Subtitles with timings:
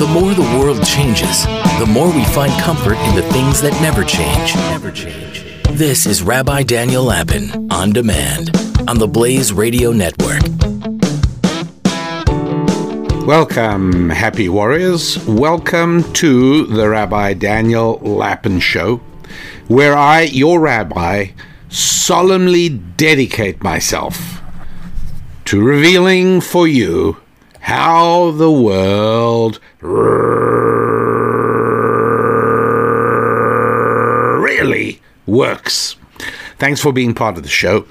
[0.00, 1.44] The more the world changes,
[1.78, 4.56] the more we find comfort in the things that never change.
[4.56, 5.44] Never change.
[5.72, 8.48] This is Rabbi Daniel Lapin on demand
[8.88, 10.40] on the Blaze Radio Network.
[13.26, 15.22] Welcome, happy warriors.
[15.26, 19.02] Welcome to the Rabbi Daniel Lapin Show,
[19.68, 21.26] where I, your rabbi,
[21.68, 24.40] solemnly dedicate myself
[25.44, 27.18] to revealing for you
[27.60, 31.40] how the world really
[35.26, 35.96] works.
[36.58, 37.86] Thanks for being part of the show,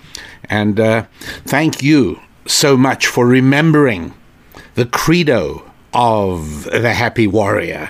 [0.46, 1.06] and uh,
[1.46, 4.14] thank you so much for remembering
[4.76, 7.90] the credo of the happy warrior,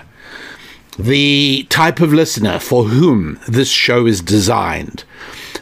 [0.98, 5.04] the type of listener for whom this show is designed.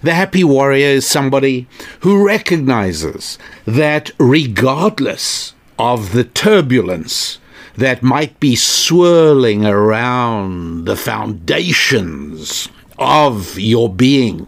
[0.04, 1.66] The happy warrior is somebody
[2.02, 7.40] who recognizes that regardless of the turbulence
[7.78, 14.47] that might be swirling around the foundations of your being,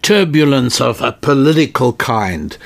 [0.00, 2.56] turbulence of a political kind,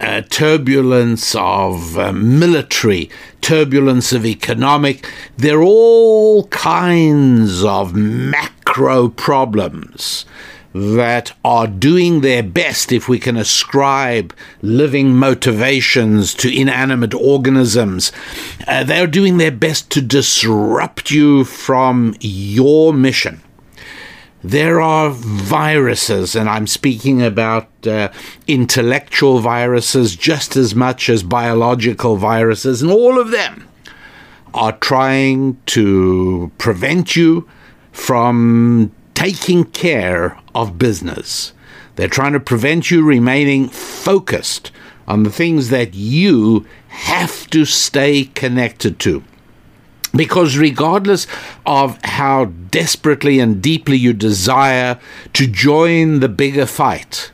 [0.00, 3.10] uh, turbulence of uh, military,
[3.42, 5.06] turbulence of economic.
[5.36, 10.24] There are all kinds of macro problems
[10.72, 18.12] that are doing their best, if we can ascribe living motivations to inanimate organisms,
[18.66, 23.40] uh, they're doing their best to disrupt you from your mission.
[24.42, 28.10] There are viruses, and I'm speaking about uh,
[28.46, 33.68] intellectual viruses just as much as biological viruses, and all of them
[34.54, 37.48] are trying to prevent you
[37.92, 41.52] from taking care of business.
[41.96, 44.72] They're trying to prevent you remaining focused
[45.06, 49.22] on the things that you have to stay connected to.
[50.16, 51.26] Because regardless
[51.66, 54.98] of how desperately and deeply you desire
[55.34, 57.30] to join the bigger fight,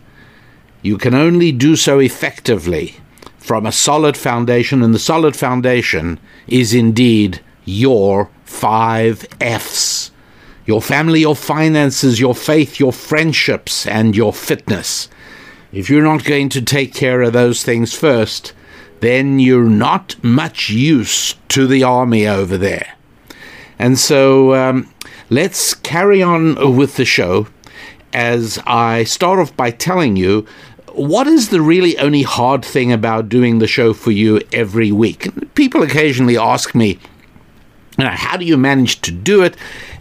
[0.83, 2.97] you can only do so effectively
[3.39, 6.19] from a solid foundation, and the solid foundation
[6.49, 10.11] is indeed your five F's
[10.67, 15.09] your family, your finances, your faith, your friendships, and your fitness.
[15.73, 18.53] If you're not going to take care of those things first,
[19.01, 22.95] then you're not much use to the army over there.
[23.79, 24.93] And so um,
[25.31, 27.47] let's carry on with the show
[28.13, 30.47] as I start off by telling you
[30.97, 35.29] what is the really only hard thing about doing the show for you every week?
[35.55, 36.99] People occasionally ask me,
[37.99, 39.57] how do you manage to do it?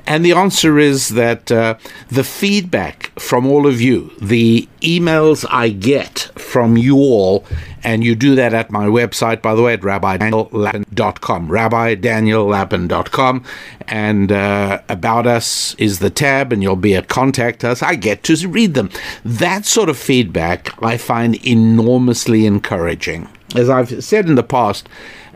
[0.08, 1.76] And the answer is that uh,
[2.10, 7.44] the feedback from all of you, the emails I get from you all,
[7.84, 13.44] and you do that at my website, by the way, at rabbidaniellapin.com, rabbidaniellapin.com,
[13.88, 17.82] and uh, About Us is the tab, and you'll be at Contact Us.
[17.82, 18.92] I get to read them.
[19.24, 23.28] That sort of feedback I find enormously encouraging.
[23.56, 24.90] As I've said in the past,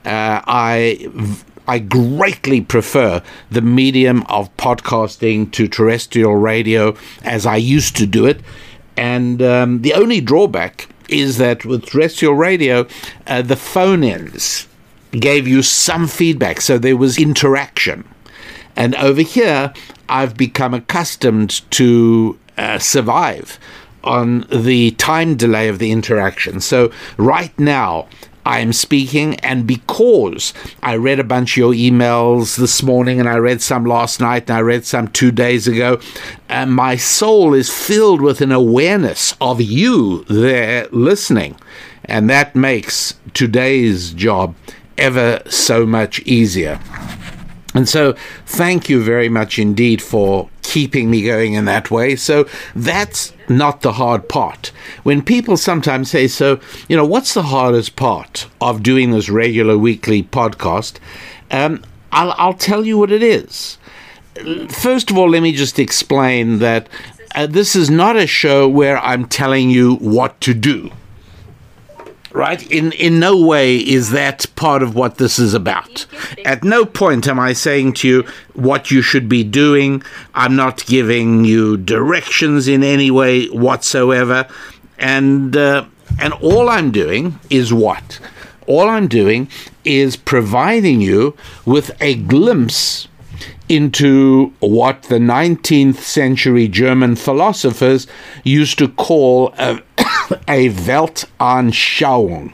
[0.06, 1.10] uh, I
[1.70, 3.22] I greatly prefer
[3.52, 8.42] the medium of podcasting to terrestrial radio as I used to do it.
[8.98, 12.88] And um, the only drawback is that with terrestrial radio,
[13.28, 14.68] uh, the phone ins
[15.12, 18.04] gave you some feedback, so there was interaction.
[18.76, 19.72] And over here,
[20.10, 23.60] I've become accustomed to uh, survive
[24.04, 26.62] on the time delay of the interaction.
[26.62, 28.08] So right now,
[28.46, 33.30] I am speaking, and because I read a bunch of your emails this morning, and
[33.30, 36.00] I read some last night, and I read some two days ago,
[36.48, 41.58] and my soul is filled with an awareness of you there listening.
[42.06, 44.56] And that makes today's job
[44.98, 46.80] ever so much easier.
[47.76, 48.14] And so,
[48.46, 52.16] thank you very much indeed for keeping me going in that way.
[52.16, 54.72] So, that's not the hard part.
[55.04, 59.78] When people sometimes say, So, you know, what's the hardest part of doing this regular
[59.78, 60.98] weekly podcast?
[61.52, 63.78] Um, I'll, I'll tell you what it is.
[64.70, 66.88] First of all, let me just explain that
[67.36, 70.92] uh, this is not a show where I'm telling you what to do
[72.32, 72.70] right?
[72.72, 76.06] In in no way is that part of what this is about.
[76.46, 80.04] At no point am I saying to you what you should be doing.
[80.34, 84.48] I'm not giving you directions in any way whatsoever,
[84.98, 85.86] and uh,
[86.20, 88.20] and all I'm doing is what.
[88.68, 89.50] All I'm doing
[89.84, 91.36] is providing you
[91.66, 93.08] with a glimpse
[93.68, 98.08] into what the 19th century German philosophers
[98.44, 99.82] used to call a,
[100.48, 102.54] a Weltanschauung.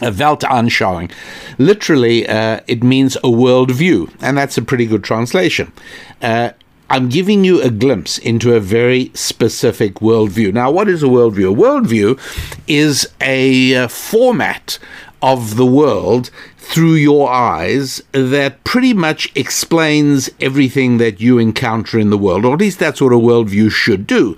[0.00, 1.10] A Weltanschauung.
[1.58, 5.72] Literally, uh, it means a worldview, and that's a pretty good translation.
[6.20, 6.50] Uh,
[6.90, 10.52] I'm giving you a glimpse into a very specific worldview.
[10.52, 11.52] Now, what is a worldview?
[11.52, 12.20] A worldview
[12.66, 14.78] is a uh, format
[15.22, 22.10] of the world through your eyes that pretty much explains everything that you encounter in
[22.10, 24.36] the world, or at least that's what a worldview should do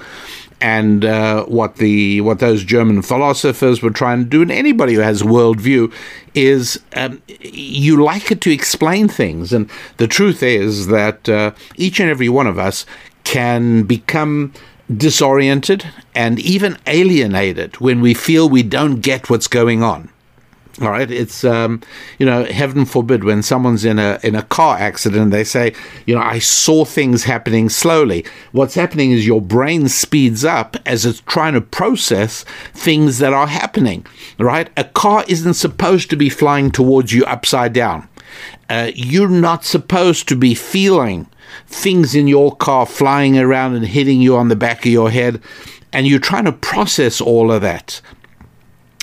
[0.64, 5.00] and uh, what the what those German philosophers were trying to do, and anybody who
[5.00, 5.92] has a worldview
[6.34, 9.68] is um, you like it to explain things, and
[9.98, 12.86] the truth is that uh, each and every one of us
[13.24, 14.54] can become
[14.96, 15.84] disoriented
[16.14, 20.08] and even alienated when we feel we don't get what's going on.
[20.80, 21.82] All right, it's um,
[22.18, 25.72] you know, heaven forbid when someone's in a in a car accident, they say,
[26.04, 28.24] you know, I saw things happening slowly.
[28.50, 33.46] What's happening is your brain speeds up as it's trying to process things that are
[33.46, 34.04] happening.
[34.36, 38.08] Right, a car isn't supposed to be flying towards you upside down.
[38.68, 41.28] Uh, you're not supposed to be feeling
[41.68, 45.40] things in your car flying around and hitting you on the back of your head,
[45.92, 48.00] and you're trying to process all of that.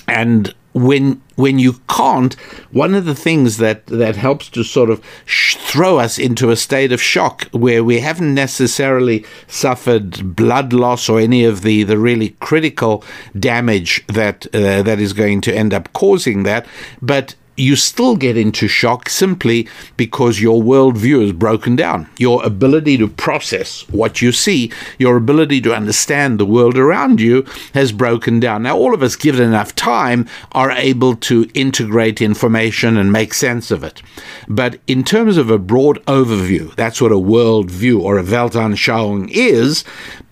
[0.06, 2.34] And when when you can't,
[2.70, 6.56] one of the things that that helps to sort of sh- throw us into a
[6.56, 11.98] state of shock where we haven't necessarily suffered blood loss or any of the the
[11.98, 13.04] really critical
[13.38, 16.66] damage that uh, that is going to end up causing that,
[17.00, 22.08] but you still get into shock simply because your worldview is broken down.
[22.18, 27.44] Your ability to process what you see, your ability to understand the world around you
[27.74, 28.62] has broken down.
[28.62, 33.70] Now, all of us, given enough time, are able to integrate information and make sense
[33.70, 34.02] of it.
[34.48, 39.84] But in terms of a broad overview, that's what a worldview or a Weltanschauung is.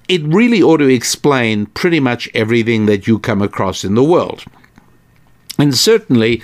[0.08, 4.44] It really ought to explain pretty much everything that you come across in the world.
[5.61, 6.43] And certainly,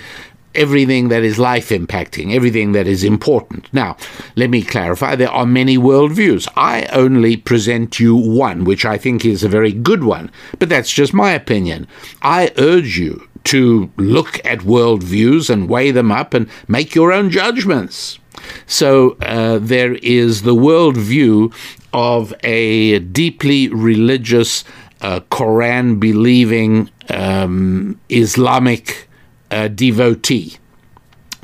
[0.57, 3.71] everything that is life impacting, everything that is important.
[3.73, 3.95] Now,
[4.35, 6.47] let me clarify there are many worldviews.
[6.55, 10.91] I only present you one, which I think is a very good one, but that's
[10.91, 11.87] just my opinion.
[12.21, 17.29] I urge you to look at worldviews and weigh them up and make your own
[17.29, 18.19] judgments.
[18.65, 21.53] So uh, there is the worldview
[21.93, 24.63] of a deeply religious,
[25.01, 29.06] uh, Quran believing um, Islamic
[29.51, 30.57] a devotee.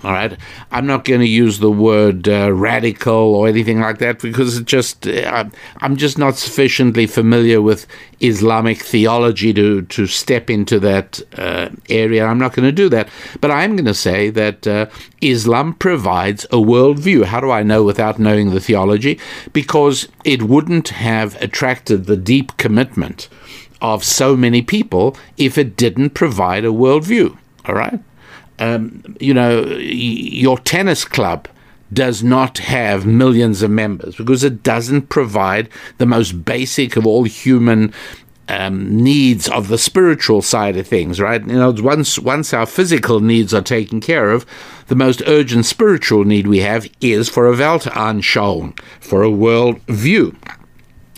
[0.03, 0.37] All right.
[0.69, 4.65] I'm not going to use the word uh, radical or anything like that because it
[4.65, 5.45] just uh,
[5.77, 7.87] I'm just not sufficiently familiar with
[8.19, 12.25] Islamic theology to to step into that uh, area.
[12.25, 13.07] I'm not going to do that.
[13.39, 14.87] But I'm going to say that uh,
[15.21, 17.23] Islam provides a worldview.
[17.23, 19.21] How do I know without knowing the theology?
[19.53, 23.29] Because it wouldn't have attracted the deep commitment
[23.81, 27.37] of so many people if it didn't provide a worldview.
[27.65, 27.99] All right.
[28.59, 31.47] Um, you know, your tennis club
[31.91, 37.23] does not have millions of members because it doesn't provide the most basic of all
[37.23, 37.93] human
[38.49, 41.41] um, needs of the spiritual side of things, right?
[41.45, 44.45] You know, once once our physical needs are taken care of,
[44.87, 50.35] the most urgent spiritual need we have is for a Weltanschauung, for a world view.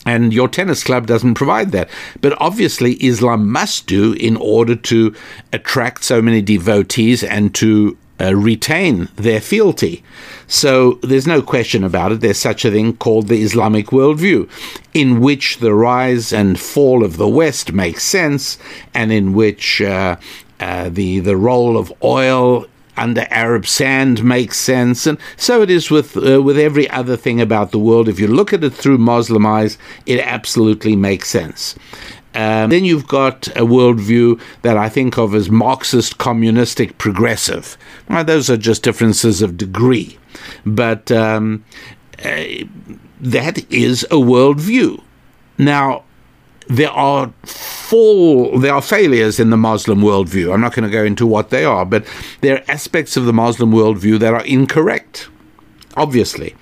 [0.06, 1.90] And your tennis club doesn't provide that.
[2.22, 5.16] But obviously, Islam must do in order to
[5.52, 10.04] attract so many devotees and to uh, retain their fealty.
[10.48, 12.22] So there's no question about it.
[12.22, 14.50] There's such a thing called the Islamic worldview,
[14.94, 18.58] in which the rise and fall of the West makes sense,
[18.94, 20.16] and in which uh,
[20.60, 22.66] uh, the the role of oil
[22.98, 27.42] under Arab sand makes sense, and so it is with uh, with every other thing
[27.42, 28.08] about the world.
[28.08, 31.76] If you look at it through Muslim eyes, it absolutely makes sense.
[32.34, 37.78] Um, then you've got a worldview that I think of as Marxist, communistic, progressive.
[38.10, 40.18] Well, those are just differences of degree.
[40.66, 41.64] but um,
[42.20, 42.44] uh,
[43.22, 45.02] that is a worldview.
[45.58, 46.04] Now,
[46.68, 50.54] there are fall, there are failures in the Muslim worldview.
[50.54, 52.06] I'm not going to go into what they are, but
[52.42, 55.30] there are aspects of the Muslim worldview that are incorrect.
[55.96, 56.56] Obviously,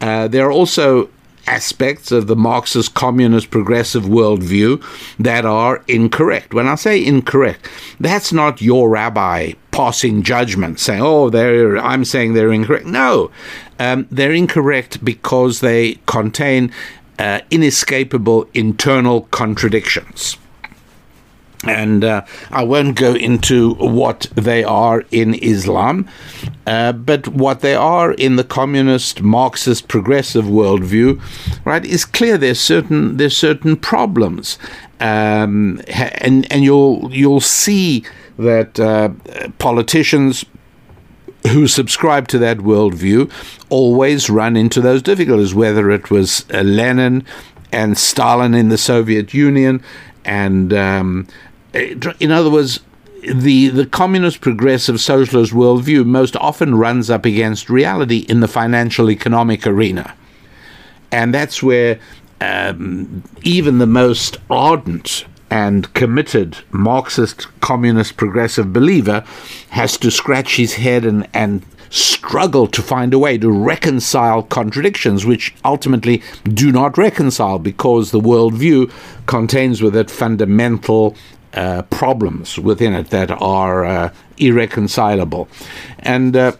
[0.00, 1.08] uh, there are also
[1.46, 4.82] aspects of the Marxist communist progressive worldview
[5.18, 6.54] that are incorrect.
[6.54, 7.68] When I say incorrect,
[8.00, 12.86] that's not your rabbi passing judgment saying, oh, they're, I'm saying they're incorrect.
[12.86, 13.30] No,
[13.78, 16.72] um, they're incorrect because they contain
[17.18, 20.36] uh, inescapable internal contradictions
[21.66, 26.08] and uh, I won't go into what they are in Islam,
[26.66, 31.20] uh, but what they are in the communist, Marxist, progressive worldview,
[31.64, 32.38] right, is clear.
[32.38, 34.58] There's certain there's certain problems,
[35.00, 38.04] um, and and you'll you'll see
[38.38, 39.10] that uh,
[39.58, 40.44] politicians
[41.48, 43.30] who subscribe to that worldview
[43.68, 47.24] always run into those difficulties, whether it was uh, Lenin
[47.72, 49.82] and Stalin in the Soviet Union
[50.24, 51.28] and um,
[51.74, 52.80] in other words,
[53.22, 59.10] the, the communist, progressive, socialist worldview most often runs up against reality in the financial
[59.10, 60.14] economic arena.
[61.10, 61.98] And that's where
[62.40, 69.24] um, even the most ardent and committed Marxist, communist, progressive believer
[69.70, 75.24] has to scratch his head and, and struggle to find a way to reconcile contradictions,
[75.24, 78.90] which ultimately do not reconcile because the worldview
[79.26, 81.16] contains with it fundamental
[81.52, 85.48] uh, problems within it that are uh, irreconcilable,
[86.00, 86.52] and uh,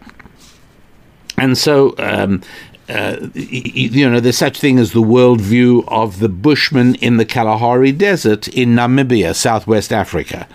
[1.36, 1.94] and so.
[1.98, 2.42] Um,
[2.88, 7.92] uh, you know, there's such thing as the worldview of the Bushman in the Kalahari
[7.92, 10.46] Desert in Namibia, Southwest Africa.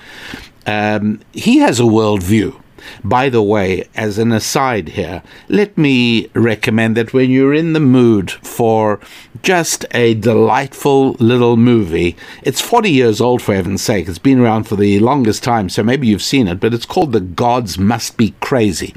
[0.66, 2.60] Um, he has a worldview
[3.04, 7.80] by the way, as an aside here, let me recommend that when you're in the
[7.80, 9.00] mood for
[9.42, 14.08] just a delightful little movie, it's 40 years old for heaven's sake.
[14.08, 17.12] It's been around for the longest time, so maybe you've seen it, but it's called
[17.12, 18.94] The Gods Must Be Crazy.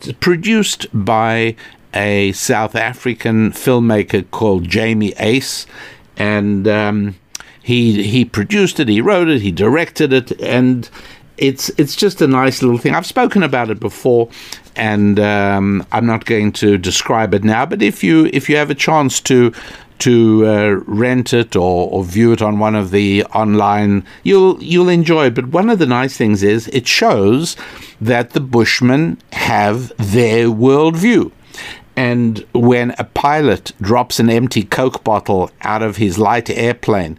[0.00, 1.56] It's produced by
[1.94, 5.66] a South African filmmaker called Jamie Uys,
[6.16, 7.14] and um,
[7.62, 10.90] he he produced it, he wrote it, he directed it, and
[11.38, 12.94] it's it's just a nice little thing.
[12.94, 14.28] I've spoken about it before,
[14.76, 17.66] and um, I'm not going to describe it now.
[17.66, 19.52] But if you if you have a chance to
[20.00, 24.88] to uh, rent it or, or view it on one of the online, you'll you'll
[24.88, 25.34] enjoy it.
[25.34, 27.56] But one of the nice things is it shows
[28.00, 31.30] that the Bushmen have their worldview.
[31.96, 37.18] And when a pilot drops an empty Coke bottle out of his light airplane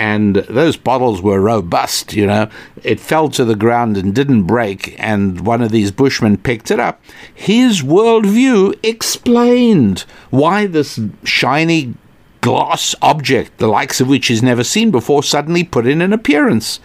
[0.00, 2.48] and those bottles were robust, you know.
[2.82, 6.80] It fell to the ground and didn't break, and one of these bushmen picked it
[6.80, 7.02] up.
[7.34, 11.92] His worldview explained why this shiny
[12.40, 16.80] glass object, the likes of which he's never seen before, suddenly put in an appearance.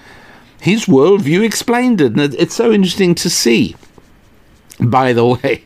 [0.59, 3.77] His worldview explained it, and it's so interesting to see.
[4.79, 5.63] By the way,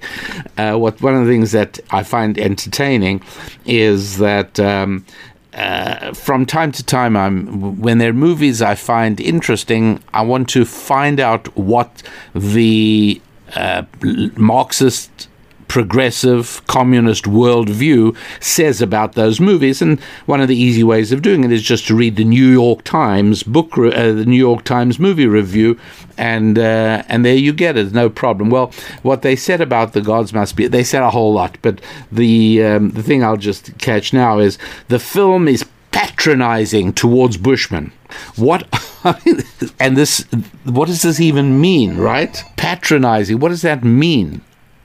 [0.57, 3.21] uh, what one of the things that I find entertaining
[3.65, 5.05] is that um,
[5.53, 10.49] uh, from time to time, I'm when there are movies I find interesting, I want
[10.49, 12.03] to find out what
[12.35, 13.21] the
[13.55, 15.28] uh, Marxist
[15.69, 19.81] progressive communist worldview says about those movies.
[19.81, 22.47] And one of the easy ways of doing it is just to read the New
[22.51, 25.79] York Times book, re- uh, the New York Times movie review,
[26.17, 28.49] and uh, and there you get it, no problem.
[28.49, 28.73] Well,
[29.03, 31.79] what they said about the gods must be, they said a whole lot, but
[32.11, 34.57] the um, the thing I'll just catch now is
[34.89, 37.91] the film is patronizing towards Bushmen.
[38.35, 38.67] What
[39.79, 40.25] and this
[40.63, 42.43] what does this even mean, right?
[42.57, 43.39] Patronizing.
[43.39, 44.41] What does that mean?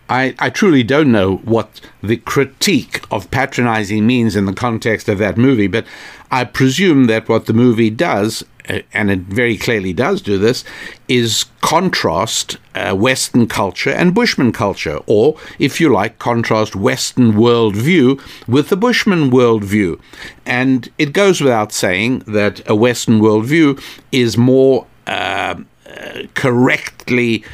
[0.08, 5.18] I, I truly don't know what the critique of patronizing means in the context of
[5.18, 5.86] that movie, but
[6.30, 10.64] I presume that what the movie does, uh, and it very clearly does do this,
[11.08, 18.20] is contrast uh, Western culture and Bushman culture, or, if you like, contrast Western worldview
[18.46, 19.98] with the Bushman worldview.
[20.44, 23.82] And it goes without saying that a Western worldview
[24.12, 25.54] is more uh,
[25.86, 27.44] uh correctly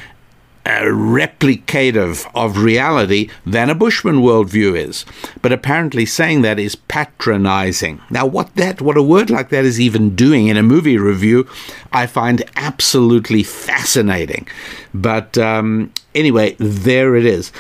[0.82, 5.04] replicative of reality than a Bushman worldview is.
[5.42, 8.00] But apparently, saying that is patronizing.
[8.10, 11.48] Now, what that, what a word like that is even doing in a movie review,
[11.92, 14.46] I find absolutely fascinating.
[14.94, 17.52] But um, anyway, there it is.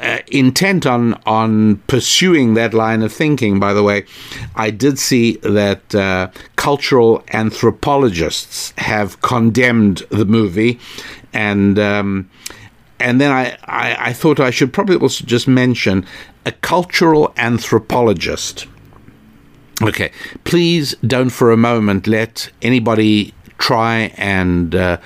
[0.00, 3.60] Uh, intent on on pursuing that line of thinking.
[3.60, 4.04] By the way,
[4.56, 10.80] I did see that uh, cultural anthropologists have condemned the movie
[11.32, 12.28] and um,
[13.02, 16.06] and then I, I, I thought I should probably also just mention
[16.46, 18.66] a cultural anthropologist.
[19.82, 20.12] Okay,
[20.44, 24.98] please don't for a moment let anybody try and uh,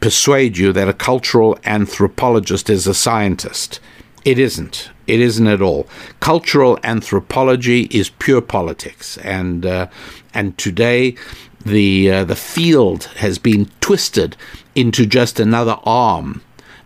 [0.00, 3.80] persuade you that a cultural anthropologist is a scientist.
[4.24, 4.90] It isn't.
[5.06, 5.86] It isn't at all.
[6.20, 9.86] Cultural anthropology is pure politics, and uh,
[10.32, 11.14] and today
[11.64, 14.36] the uh, the field has been twisted
[14.74, 16.40] into just another arm,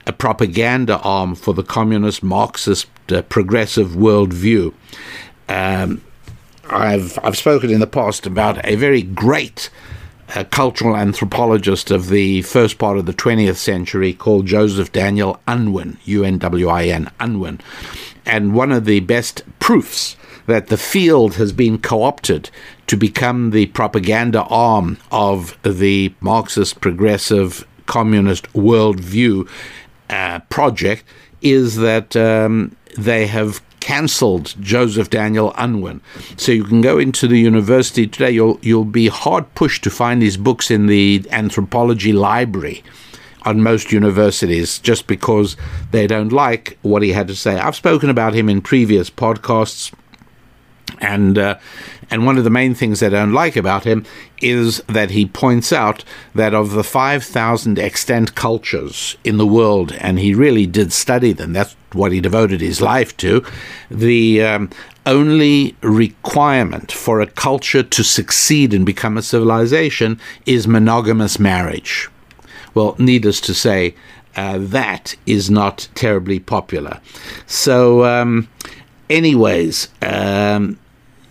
[0.08, 4.72] a propaganda arm for the communist Marxist uh, progressive worldview.
[5.48, 6.02] Um,
[6.68, 9.70] I've I've spoken in the past about a very great
[10.34, 15.98] uh, cultural anthropologist of the first part of the 20th century called Joseph Daniel Unwin,
[16.04, 17.60] U N W I N, Unwin.
[18.24, 22.50] And one of the best proofs that the field has been co opted
[22.86, 29.48] to become the propaganda arm of the Marxist progressive communist worldview
[30.10, 31.04] uh, project
[31.40, 36.00] is that um, they have cancelled Joseph Daniel Unwin.
[36.36, 38.32] So you can go into the university today.
[38.32, 42.82] You'll you'll be hard pushed to find his books in the anthropology library
[43.42, 45.56] on most universities just because
[45.90, 47.58] they don't like what he had to say.
[47.58, 49.92] I've spoken about him in previous podcasts.
[51.00, 51.58] And uh,
[52.10, 54.04] and one of the main things I don't like about him
[54.40, 60.18] is that he points out that of the 5,000 extant cultures in the world, and
[60.18, 63.44] he really did study them, that's what he devoted his life to,
[63.90, 64.70] the um,
[65.06, 72.08] only requirement for a culture to succeed and become a civilization is monogamous marriage.
[72.74, 73.94] Well, needless to say,
[74.36, 77.00] uh, that is not terribly popular.
[77.46, 78.48] So, um,
[79.10, 80.78] anyways, um,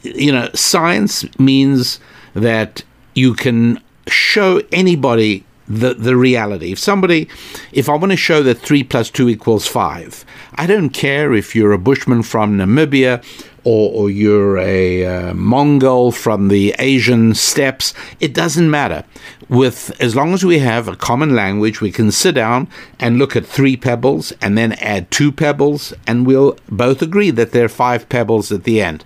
[0.04, 2.00] you know, science means
[2.34, 6.72] that you can show anybody the, the reality.
[6.72, 7.28] If somebody,
[7.72, 10.26] if I want to show that 3 plus 2 equals 5,
[10.56, 13.24] I don't care if you're a bushman from Namibia
[13.64, 19.04] or, or you're a uh, Mongol from the Asian steppes, it doesn't matter.
[19.50, 23.36] With as long as we have a common language, we can sit down and look
[23.36, 27.70] at three pebbles and then add two pebbles, and we'll both agree that there are
[27.70, 29.04] five pebbles at the end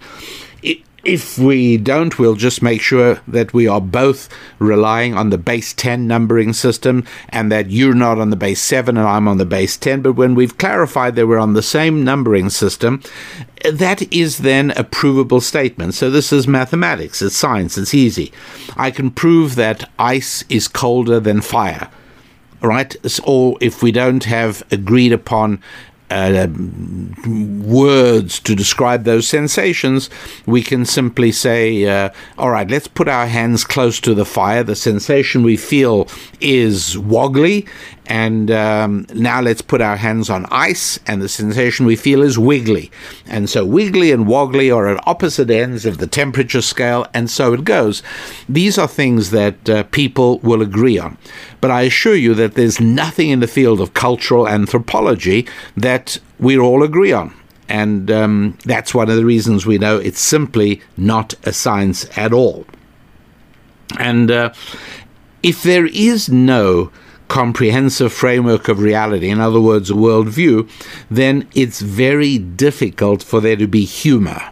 [1.03, 5.73] if we don't, we'll just make sure that we are both relying on the base
[5.73, 9.45] 10 numbering system and that you're not on the base 7 and I'm on the
[9.45, 10.01] base 10.
[10.01, 13.01] But when we've clarified that we're on the same numbering system,
[13.71, 15.95] that is then a provable statement.
[15.95, 18.31] So this is mathematics, it's science, it's easy.
[18.77, 21.89] I can prove that ice is colder than fire
[22.61, 22.95] right?
[23.23, 25.61] Or if we don't have agreed upon
[26.11, 26.47] uh,
[27.27, 30.09] words to describe those sensations,
[30.45, 34.63] we can simply say, uh, all right, let's put our hands close to the fire.
[34.63, 36.07] The sensation we feel
[36.39, 37.67] is woggly.
[38.07, 42.37] And um, now let's put our hands on ice, and the sensation we feel is
[42.37, 42.91] wiggly.
[43.27, 47.53] And so, wiggly and woggly are at opposite ends of the temperature scale, and so
[47.53, 48.01] it goes.
[48.49, 51.17] These are things that uh, people will agree on.
[51.61, 56.57] But I assure you that there's nothing in the field of cultural anthropology that we
[56.57, 57.33] all agree on.
[57.69, 62.33] And um, that's one of the reasons we know it's simply not a science at
[62.33, 62.65] all.
[63.97, 64.53] And uh,
[65.41, 66.91] if there is no
[67.31, 70.69] comprehensive framework of reality, in other words, a worldview,
[71.09, 74.51] then it's very difficult for there to be humor.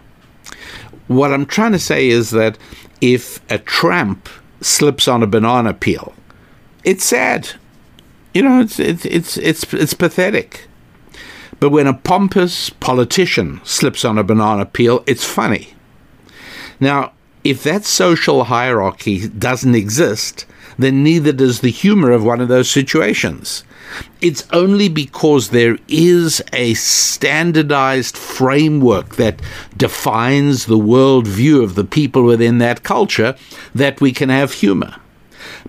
[1.07, 2.57] What I'm trying to say is that
[3.01, 4.29] if a tramp
[4.61, 6.13] slips on a banana peel,
[6.85, 7.49] it's sad.
[8.33, 10.69] You know, it's it's it's it's, it's pathetic.
[11.59, 15.73] But when a pompous politician slips on a banana peel, it's funny.
[16.79, 17.11] Now,
[17.43, 20.45] if that social hierarchy doesn't exist,
[20.79, 23.63] then neither does the humor of one of those situations.
[24.21, 29.41] It's only because there is a standardized framework that
[29.75, 33.35] defines the worldview of the people within that culture
[33.75, 34.95] that we can have humor.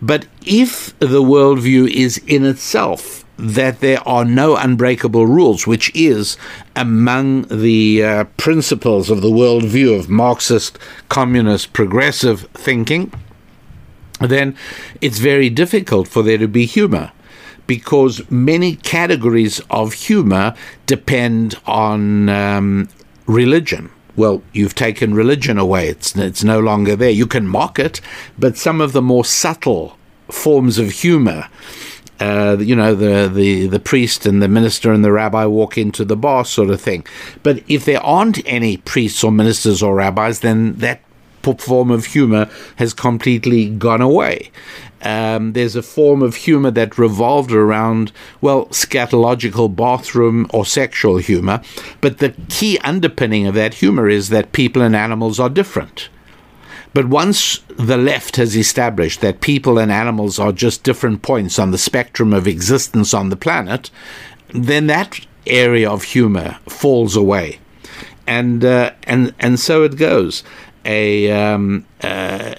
[0.01, 6.37] But if the worldview is in itself that there are no unbreakable rules, which is
[6.77, 13.11] among the uh, principles of the worldview of Marxist, communist, progressive thinking,
[14.21, 14.57] then
[15.01, 17.13] it's very difficult for there to be humor
[17.67, 20.55] because many categories of humor
[20.87, 22.89] depend on um,
[23.27, 23.91] religion.
[24.17, 25.89] Well, you've taken religion away.
[25.89, 27.11] It's, it's no longer there.
[27.11, 28.01] You can mock it,
[28.39, 29.97] but some of the more subtle
[30.29, 31.49] forms of humor
[32.21, 36.05] uh, you know, the, the, the priest and the minister and the rabbi walk into
[36.05, 37.05] the bar sort of thing.
[37.43, 41.01] But if there aren't any priests or ministers or rabbis, then that
[41.59, 44.51] form of humor has completely gone away.
[45.03, 51.63] Um, there's a form of humor that revolved around, well, scatological bathroom or sexual humor.
[52.01, 56.11] But the key underpinning of that humor is that people and animals are different.
[56.93, 61.71] But once the left has established that people and animals are just different points on
[61.71, 63.91] the spectrum of existence on the planet,
[64.49, 67.61] then that area of humor falls away.
[68.27, 70.43] And, uh, and, and so it goes.
[70.85, 72.55] A, um, uh,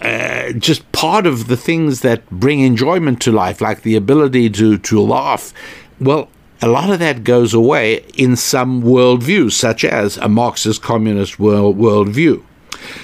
[0.00, 4.78] uh, just part of the things that bring enjoyment to life, like the ability to,
[4.78, 5.52] to laugh,
[6.00, 6.28] well,
[6.62, 11.76] a lot of that goes away in some worldviews, such as a Marxist communist world
[11.76, 12.42] worldview.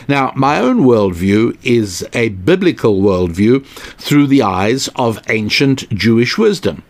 [0.09, 3.65] Now, my own worldview is a biblical worldview
[3.97, 6.83] through the eyes of ancient Jewish wisdom.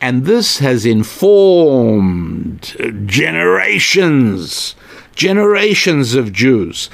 [0.00, 4.74] And this has informed generations,
[5.14, 6.88] generations of Jews.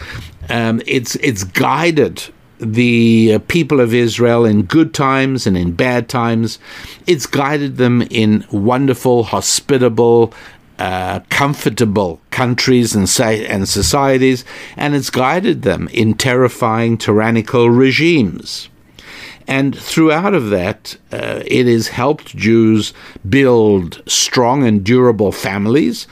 [0.50, 2.22] Um, it's, it's guided
[2.58, 6.58] the people of Israel in good times and in bad times.
[7.06, 10.32] It's guided them in wonderful, hospitable,
[10.78, 14.44] uh, comfortable countries and, and societies,
[14.76, 18.68] and it's guided them in terrifying tyrannical regimes.
[19.46, 22.94] And throughout of that, uh, it has helped Jews
[23.28, 26.06] build strong and durable families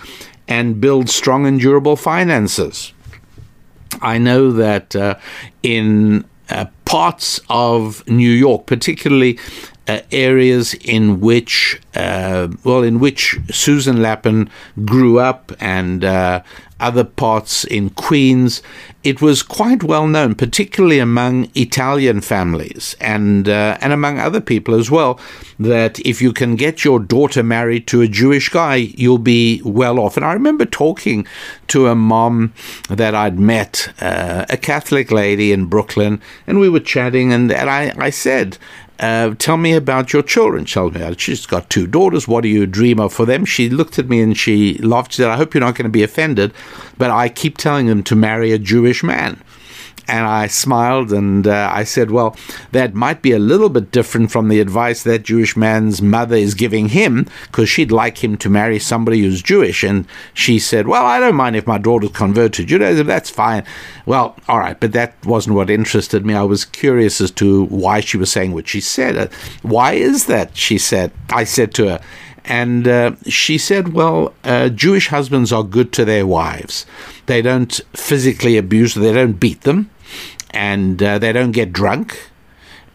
[0.47, 2.93] and build strong and durable finances.
[4.01, 5.17] I know that uh,
[5.63, 9.39] in uh, parts of New York, particularly
[9.89, 14.49] uh, areas in which, uh, well, in which Susan Lapin
[14.85, 16.43] grew up and uh,
[16.83, 18.63] other parts in Queens,
[19.05, 24.75] it was quite well known, particularly among Italian families and uh, and among other people
[24.75, 25.19] as well,
[25.59, 29.99] that if you can get your daughter married to a Jewish guy, you'll be well
[29.99, 30.17] off.
[30.17, 31.27] And I remember talking
[31.69, 32.53] to a mom
[32.89, 37.71] that I'd met, uh, a Catholic lady in Brooklyn, and we were chatting, and, and
[37.71, 38.59] I, I said,
[39.03, 40.65] uh, tell me about your children.
[40.65, 42.29] Tell me She's got two daughters.
[42.29, 43.45] What do you dream of for them?
[43.45, 45.13] She looked at me and she laughed.
[45.13, 46.53] She said, I hope you're not going to be offended,
[46.97, 49.43] but I keep telling them to marry a Jewish man.
[50.13, 52.37] And I smiled and uh, I said, Well,
[52.73, 56.53] that might be a little bit different from the advice that Jewish man's mother is
[56.53, 59.83] giving him, because she'd like him to marry somebody who's Jewish.
[59.83, 63.65] And she said, Well, I don't mind if my daughter convert to Judaism, that's fine.
[64.05, 66.35] Well, all right, but that wasn't what interested me.
[66.35, 69.17] I was curious as to why she was saying what she said.
[69.17, 69.29] Uh,
[69.63, 70.55] why is that?
[70.59, 72.01] She said, I said to her,
[72.45, 76.85] and uh, she said, Well, uh, Jewish husbands are good to their wives.
[77.25, 79.89] They don't physically abuse them, they don't beat them,
[80.53, 82.31] and uh, they don't get drunk,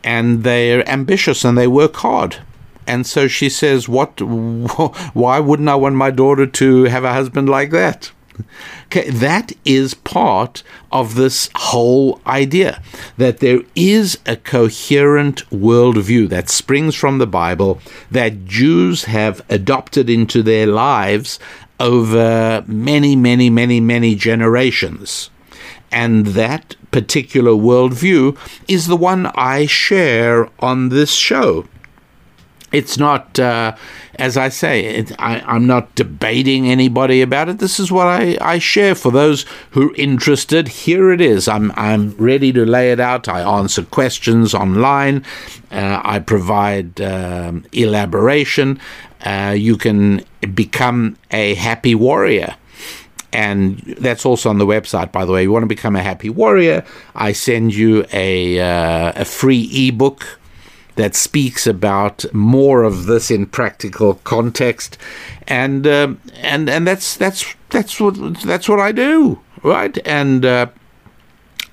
[0.04, 2.38] and they're ambitious and they work hard.
[2.86, 4.22] And so she says, "What?
[5.14, 8.12] Why wouldn't I want my daughter to have a husband like that?"
[8.86, 12.82] Okay, that is part of this whole idea
[13.18, 17.80] that there is a coherent worldview that springs from the Bible
[18.12, 21.40] that Jews have adopted into their lives
[21.80, 25.30] over many, many, many, many generations.
[25.92, 31.66] And that particular worldview is the one I share on this show.
[32.74, 33.78] It's not, uh,
[34.16, 37.60] as I say, it, I, am not debating anybody about it.
[37.60, 40.68] This is what I, I share for those who are interested.
[40.68, 41.48] Here it is.
[41.48, 43.30] I'm, I'm ready to lay it out.
[43.30, 45.24] I answer questions online.
[45.72, 48.82] Uh, I provide um, elaboration.
[49.26, 52.56] Uh, you can become a happy warrior
[53.38, 55.44] and that's also on the website, by the way.
[55.44, 56.84] You want to become a happy warrior?
[57.14, 60.40] I send you a uh, a free ebook
[60.96, 64.98] that speaks about more of this in practical context,
[65.48, 69.96] and um, and and that's that's that's what that's what I do, right?
[70.04, 70.68] And uh,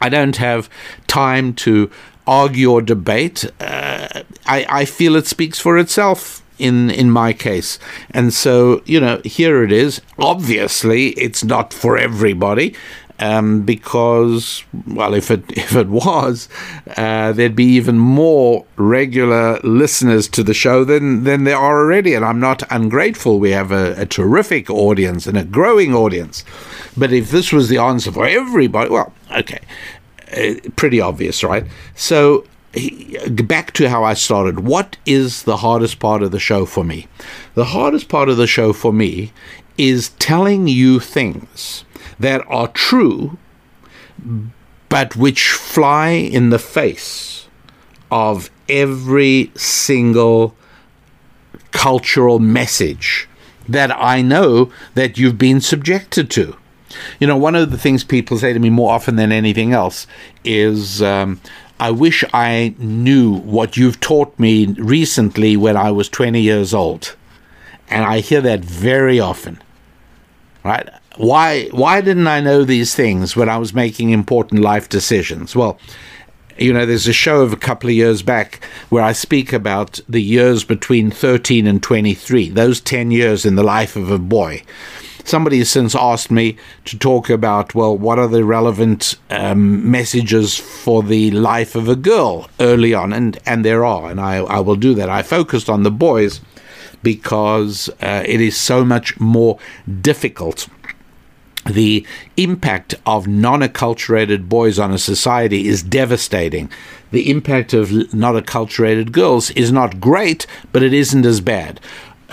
[0.00, 0.68] I don't have
[1.07, 1.90] time to
[2.27, 3.50] argue or debate.
[3.59, 7.79] Uh, I I feel it speaks for itself in in my case.
[8.11, 10.01] And so, you know, here it is.
[10.19, 12.75] Obviously, it's not for everybody.
[13.21, 16.49] Um, because, well, if it if it was,
[16.97, 22.14] uh, there'd be even more regular listeners to the show than than there are already,
[22.14, 23.38] and I'm not ungrateful.
[23.38, 26.45] We have a, a terrific audience and a growing audience.
[26.97, 29.61] But if this was the answer for everybody, well, okay,
[30.37, 31.64] uh, pretty obvious, right?
[31.95, 32.45] So
[33.44, 34.60] back to how I started.
[34.60, 37.06] What is the hardest part of the show for me?
[37.54, 39.32] The hardest part of the show for me
[39.78, 41.84] is telling you things
[42.18, 43.38] that are true,
[44.88, 47.48] but which fly in the face
[48.10, 50.54] of every single
[51.72, 53.28] cultural message
[53.68, 56.56] that I know that you've been subjected to.
[57.18, 60.06] You know, one of the things people say to me more often than anything else
[60.44, 61.40] is, um,
[61.85, 67.14] I wish I knew what you've taught me recently when I was 20 years old.
[67.90, 69.61] And I hear that very often.
[70.64, 70.88] Right?
[71.16, 75.55] Why why didn't I know these things when I was making important life decisions?
[75.55, 75.79] Well,
[76.57, 80.01] you know, there's a show of a couple of years back where I speak about
[80.09, 84.62] the years between 13 and 23, those 10 years in the life of a boy.
[85.24, 90.58] Somebody has since asked me to talk about, well, what are the relevant um, messages
[90.58, 93.12] for the life of a girl early on?
[93.12, 95.08] And, and there are, and I, I will do that.
[95.08, 96.40] I focused on the boys
[97.02, 99.58] because uh, it is so much more
[100.00, 100.68] difficult
[101.66, 102.06] the
[102.37, 106.70] impact of non acculturated boys on a society is devastating.
[107.10, 111.80] The impact of not acculturated girls is not great, but it isn't as bad.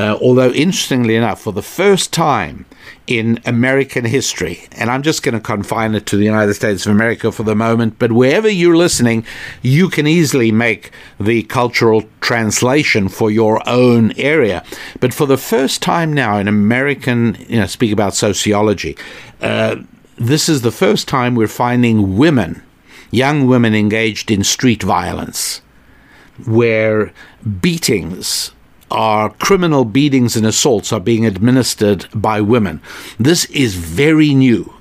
[0.02, 2.66] Uh, although, interestingly enough, for the first time
[3.06, 6.92] in American history, and I'm just going to confine it to the United States of
[6.92, 9.24] America for the moment, but wherever you're listening,
[9.62, 14.64] you can easily make the cultural translation for your own area.
[15.00, 18.98] But for the first time now in American, you know, speak about sociology,
[19.40, 19.76] uh,
[20.16, 22.64] this is the first time we're finding women,
[23.12, 25.62] young women engaged in street violence,
[26.44, 27.14] where
[27.62, 28.52] beatings
[28.91, 32.82] are criminal beatings and assaults are being administered by women.
[33.19, 34.73] This is very new.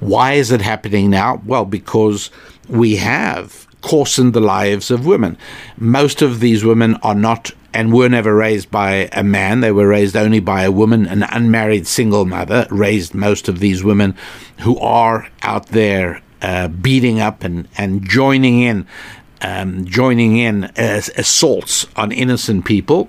[0.00, 1.42] Why is it happening now?
[1.44, 2.30] Well, because
[2.68, 5.36] we have coarsened the lives of women.
[5.76, 9.60] Most of these women are not and were never raised by a man.
[9.60, 13.84] They were raised only by a woman, an unmarried single mother, raised most of these
[13.84, 14.16] women
[14.60, 18.86] who are out there uh, beating up and, and joining in
[19.40, 23.08] um, joining in as assaults on innocent people.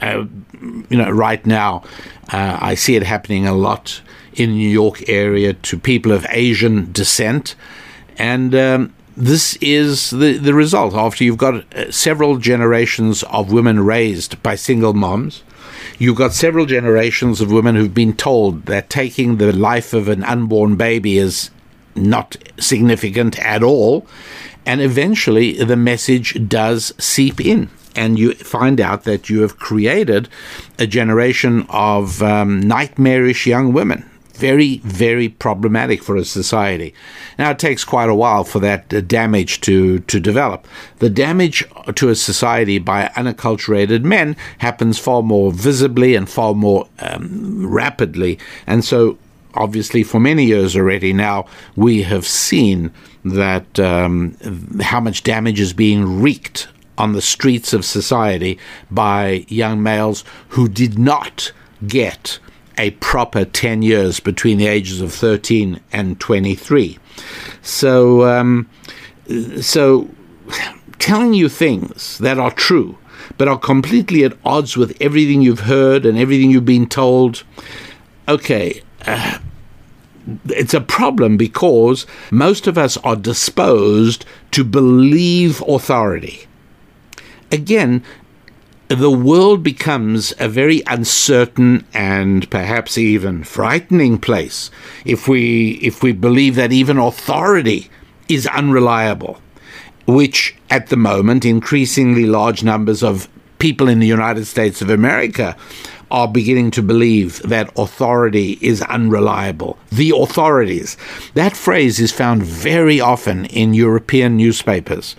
[0.00, 0.24] uh,
[0.88, 1.82] you know, right now,
[2.32, 4.00] uh, I see it happening a lot
[4.34, 7.54] in New York area to people of Asian descent,
[8.18, 10.94] and um, this is the the result.
[10.94, 15.42] After you've got uh, several generations of women raised by single moms,
[15.98, 20.22] you've got several generations of women who've been told that taking the life of an
[20.24, 21.50] unborn baby is
[21.96, 24.06] not significant at all,
[24.64, 30.28] and eventually the message does seep in and you find out that you have created
[30.78, 34.08] a generation of um, nightmarish young women.
[34.34, 36.94] Very, very problematic for a society.
[37.38, 40.66] Now, it takes quite a while for that uh, damage to, to develop.
[40.98, 41.62] The damage
[41.94, 48.38] to a society by unacculturated men happens far more visibly and far more um, rapidly.
[48.66, 49.18] And so,
[49.52, 51.44] obviously, for many years already now,
[51.76, 52.92] we have seen
[53.26, 54.36] that um,
[54.80, 56.68] how much damage is being wreaked
[57.00, 58.58] on the streets of society
[58.90, 61.50] by young males who did not
[61.86, 62.38] get
[62.76, 66.98] a proper 10 years between the ages of 13 and 23.
[67.62, 68.68] So, um,
[69.62, 70.10] so
[70.98, 72.98] telling you things that are true,
[73.38, 77.44] but are completely at odds with everything you've heard and everything you've been told,
[78.28, 78.82] okay.
[79.06, 79.38] Uh,
[80.48, 86.46] it's a problem because most of us are disposed to believe authority
[87.50, 88.02] again,
[88.88, 94.68] the world becomes a very uncertain and perhaps even frightening place
[95.04, 97.88] if we if we believe that even authority
[98.28, 99.40] is unreliable
[100.06, 103.28] which at the moment increasingly large numbers of
[103.60, 105.56] people in the United States of America
[106.10, 109.78] are beginning to believe that authority is unreliable.
[109.92, 110.96] The authorities.
[111.34, 115.14] That phrase is found very often in European newspapers.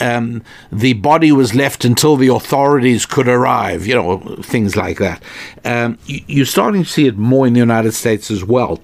[0.00, 5.22] Um, the body was left until the authorities could arrive, you know, things like that.
[5.64, 8.80] Um, you're starting to see it more in the United States as well.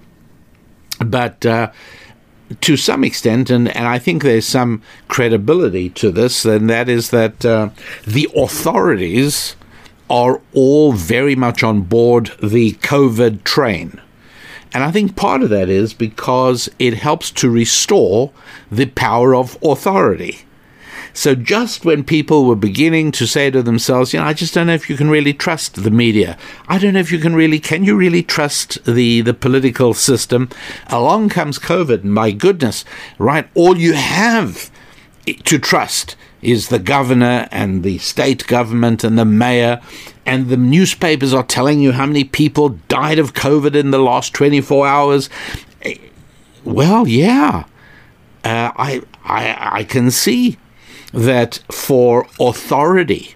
[0.99, 1.45] But.
[1.47, 1.71] Uh,
[2.61, 7.11] to some extent, and, and I think there's some credibility to this, and that is
[7.11, 7.71] that uh,
[8.07, 9.57] the authorities
[10.09, 14.01] are all very much on board the COVID train.
[14.73, 18.33] And I think part of that is because it helps to restore
[18.71, 20.41] the power of authority.
[21.17, 24.67] So just when people were beginning to say to themselves, you know, I just don't
[24.67, 26.37] know if you can really trust the media.
[26.67, 30.51] I don't know if you can really, can you really trust the, the political system?
[30.89, 32.03] Along comes COVID.
[32.03, 32.85] My goodness,
[33.17, 33.49] right?
[33.55, 34.73] All you have
[35.45, 39.81] to trust is the governor and the state government and the mayor.
[40.27, 44.35] And the newspapers are telling you how many people died of COVID in the last
[44.35, 45.31] 24 hours.
[46.65, 47.65] Well, yeah.
[48.45, 50.59] Uh, I, I, I can see
[51.13, 53.35] that for authority,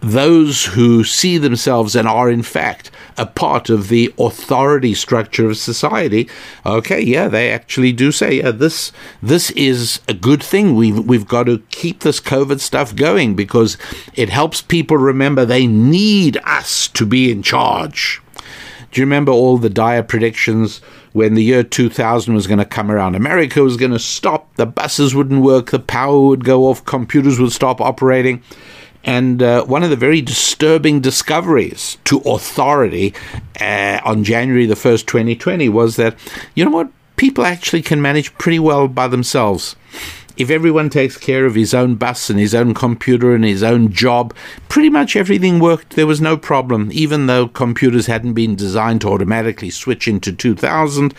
[0.00, 5.56] those who see themselves and are in fact a part of the authority structure of
[5.56, 6.28] society,
[6.64, 10.74] okay, yeah, they actually do say, yeah, this this is a good thing.
[10.74, 13.76] We've we've got to keep this COVID stuff going because
[14.14, 18.22] it helps people remember they need us to be in charge.
[18.92, 22.90] Do you remember all the dire predictions when the year 2000 was going to come
[22.90, 23.16] around?
[23.16, 27.40] America was going to stop, the buses wouldn't work, the power would go off, computers
[27.40, 28.42] would stop operating.
[29.04, 33.14] And uh, one of the very disturbing discoveries to authority
[33.60, 36.16] uh, on January the 1st, 2020, was that,
[36.54, 36.90] you know what?
[37.16, 39.76] People actually can manage pretty well by themselves
[40.36, 43.92] if everyone takes care of his own bus and his own computer and his own
[43.92, 44.34] job,
[44.68, 45.96] pretty much everything worked.
[45.96, 51.14] There was no problem, even though computers hadn't been designed to automatically switch into 2000.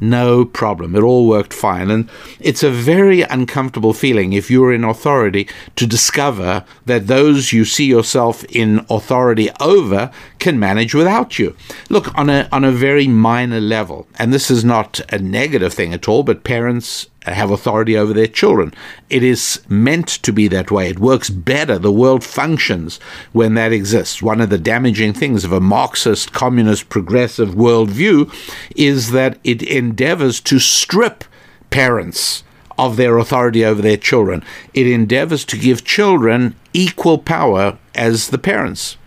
[0.00, 0.94] No problem.
[0.94, 1.90] It all worked fine.
[1.90, 7.64] And it's a very uncomfortable feeling if you're in authority to discover that those you
[7.64, 11.56] see yourself in authority over can manage without you.
[11.88, 15.92] Look, on a, on a very minor level, and this is not a negative thing
[15.92, 18.72] at all, but parents Uh, have authority over their children.
[19.10, 20.88] It is meant to be that way.
[20.88, 21.78] It works better.
[21.78, 23.00] The world functions
[23.32, 24.22] when that exists.
[24.22, 28.32] One of the damaging things of a Marxist, communist, progressive worldview
[28.76, 31.24] is that it endeavors to strip
[31.70, 32.44] parents
[32.78, 34.44] of their authority over their children.
[34.72, 38.98] It endeavors to give children equal power as the parents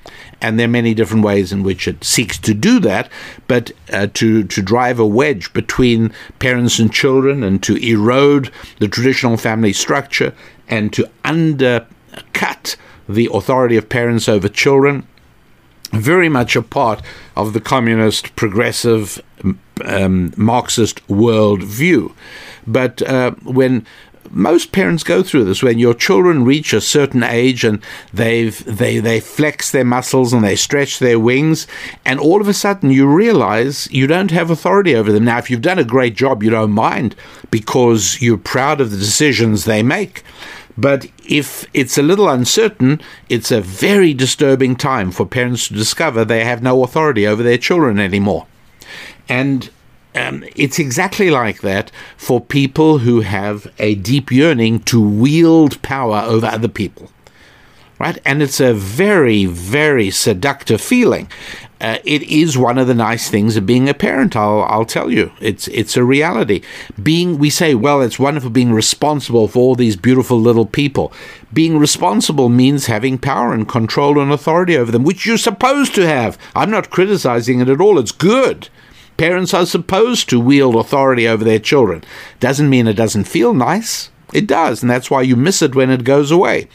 [0.41, 3.09] and there are many different ways in which it seeks to do that,
[3.47, 8.87] but uh, to, to drive a wedge between parents and children and to erode the
[8.87, 10.33] traditional family structure
[10.67, 12.75] and to undercut
[13.07, 15.05] the authority of parents over children,
[15.91, 17.01] very much a part
[17.35, 19.21] of the communist, progressive,
[19.83, 22.13] um, Marxist worldview.
[22.67, 23.85] But uh, when
[24.31, 28.99] most parents go through this when your children reach a certain age and they've they
[28.99, 31.67] they flex their muscles and they stretch their wings
[32.05, 35.49] and all of a sudden you realize you don't have authority over them now if
[35.49, 37.15] you've done a great job you don't mind
[37.51, 40.23] because you're proud of the decisions they make
[40.79, 46.23] but if it's a little uncertain, it's a very disturbing time for parents to discover
[46.23, 48.47] they have no authority over their children anymore.
[49.27, 49.69] And
[50.15, 56.23] um, it's exactly like that for people who have a deep yearning to wield power
[56.25, 57.11] over other people.
[57.99, 58.17] Right?
[58.23, 61.29] And it's a very, very seductive feeling.
[61.81, 64.35] Uh, it is one of the nice things of being a parent.
[64.35, 66.61] I'll, I'll tell you, it's it's a reality.
[67.01, 71.13] Being, we say, well, it's wonderful being responsible for all these beautiful little people.
[71.53, 76.07] Being responsible means having power and control and authority over them, which you're supposed to
[76.07, 76.37] have.
[76.55, 77.97] I'm not criticizing it at all.
[77.99, 78.69] It's good.
[79.19, 82.05] Parents are supposed to wield authority over their children.
[82.39, 84.11] Doesn't mean it doesn't feel nice.
[84.33, 86.69] It does, and that's why you miss it when it goes away.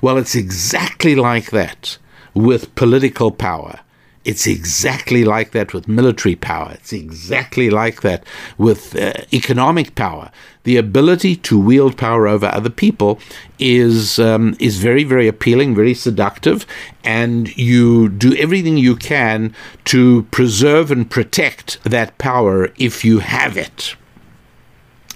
[0.00, 1.98] Well, it's exactly like that
[2.34, 3.80] with political power.
[4.28, 6.72] It's exactly like that with military power.
[6.74, 8.24] It's exactly like that
[8.58, 10.30] with uh, economic power.
[10.64, 13.20] The ability to wield power over other people
[13.58, 16.66] is um, is very very appealing, very seductive,
[17.02, 19.54] and you do everything you can
[19.86, 23.96] to preserve and protect that power if you have it.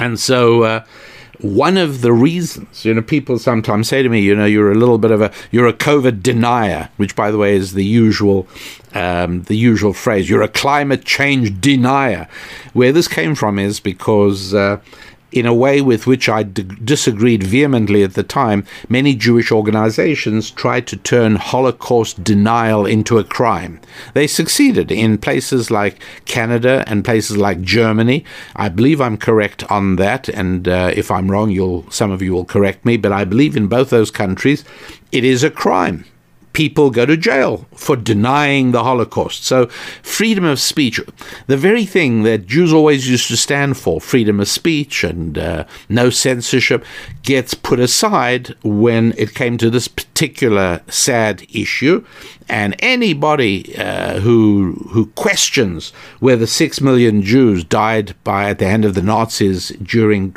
[0.00, 0.62] And so.
[0.62, 0.84] Uh,
[1.42, 4.76] one of the reasons, you know, people sometimes say to me, you know, you're a
[4.76, 8.46] little bit of a you're a COVID denier, which, by the way, is the usual
[8.94, 10.30] um, the usual phrase.
[10.30, 12.28] You're a climate change denier.
[12.72, 14.54] Where this came from is because.
[14.54, 14.80] Uh,
[15.32, 20.50] in a way with which I d- disagreed vehemently at the time, many Jewish organizations
[20.50, 23.80] tried to turn Holocaust denial into a crime.
[24.14, 28.24] They succeeded in places like Canada and places like Germany.
[28.56, 32.32] I believe I'm correct on that, and uh, if I'm wrong, you'll some of you
[32.32, 32.96] will correct me.
[32.96, 34.64] But I believe in both those countries,
[35.10, 36.04] it is a crime
[36.52, 39.44] people go to jail for denying the Holocaust.
[39.44, 39.66] So,
[40.02, 41.00] freedom of speech,
[41.46, 45.64] the very thing that Jews always used to stand for, freedom of speech and uh,
[45.88, 46.84] no censorship,
[47.22, 52.04] gets put aside when it came to this particular sad issue.
[52.48, 58.84] And anybody uh, who who questions whether six million Jews died by at the hand
[58.84, 60.36] of the Nazis during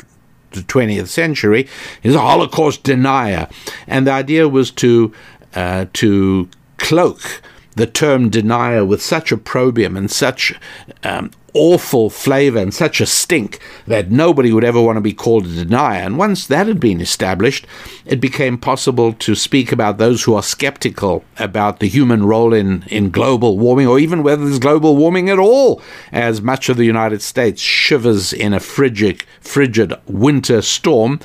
[0.56, 1.68] the 20th century.
[2.02, 3.48] is a Holocaust denier.
[3.86, 5.12] And the idea was to,
[5.56, 6.48] uh, to
[6.78, 7.42] cloak
[7.74, 10.54] the term denier with such opprobrium and such
[11.02, 15.46] um, awful flavor and such a stink that nobody would ever want to be called
[15.46, 16.02] a denier.
[16.02, 17.66] And once that had been established,
[18.04, 22.84] it became possible to speak about those who are skeptical about the human role in,
[22.88, 25.82] in global warming or even whether there's global warming at all,
[26.12, 31.20] as much of the United States shivers in a frigid, frigid winter storm.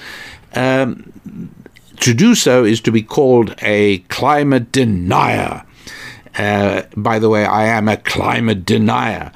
[0.54, 1.14] Um,
[2.02, 5.64] to do so is to be called a climate denier.
[6.38, 9.32] Uh, by the way, I am a climate denier.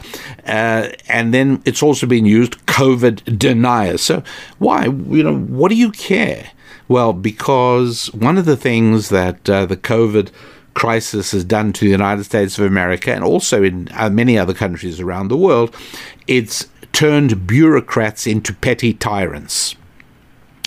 [0.45, 3.97] Uh, and then it's also been used COVID denier.
[3.97, 4.23] So
[4.59, 4.85] why?
[4.85, 6.51] You know, what do you care?
[6.87, 10.31] Well, because one of the things that uh, the COVID
[10.73, 14.53] crisis has done to the United States of America and also in uh, many other
[14.53, 15.75] countries around the world,
[16.27, 19.75] it's turned bureaucrats into petty tyrants.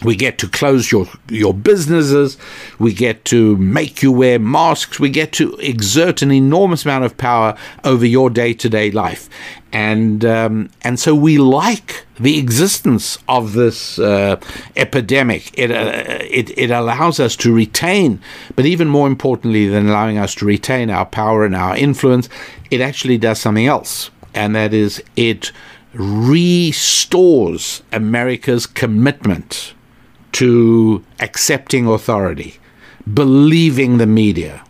[0.05, 2.39] We get to close your, your businesses.
[2.79, 5.01] We get to make you wear masks.
[5.01, 9.29] We get to exert an enormous amount of power over your day to day life.
[9.73, 14.41] And, um, and so we like the existence of this uh,
[14.77, 15.51] epidemic.
[15.59, 18.21] It, uh, it, it allows us to retain,
[18.55, 22.29] but even more importantly than allowing us to retain our power and our influence,
[22.71, 24.11] it actually does something else.
[24.33, 25.51] And that is, it
[25.93, 29.75] restores America's commitment
[30.33, 32.59] to accepting authority,
[33.13, 34.63] believing the media.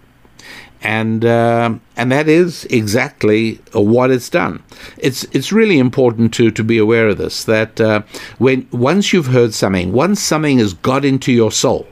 [0.81, 4.63] And uh, and that is exactly what it's done.
[4.97, 7.43] It's it's really important to to be aware of this.
[7.45, 8.03] That uh,
[8.39, 11.89] when once you've heard something, once something has got into your soul,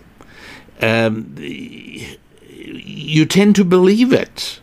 [0.81, 4.61] um, you tend to believe it.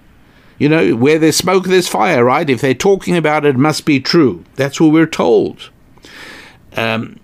[0.58, 2.50] You know, where there's smoke, there's fire, right?
[2.50, 4.46] If they're talking about it, it must be true.
[4.56, 5.70] That's what we're told.
[6.78, 7.20] Um,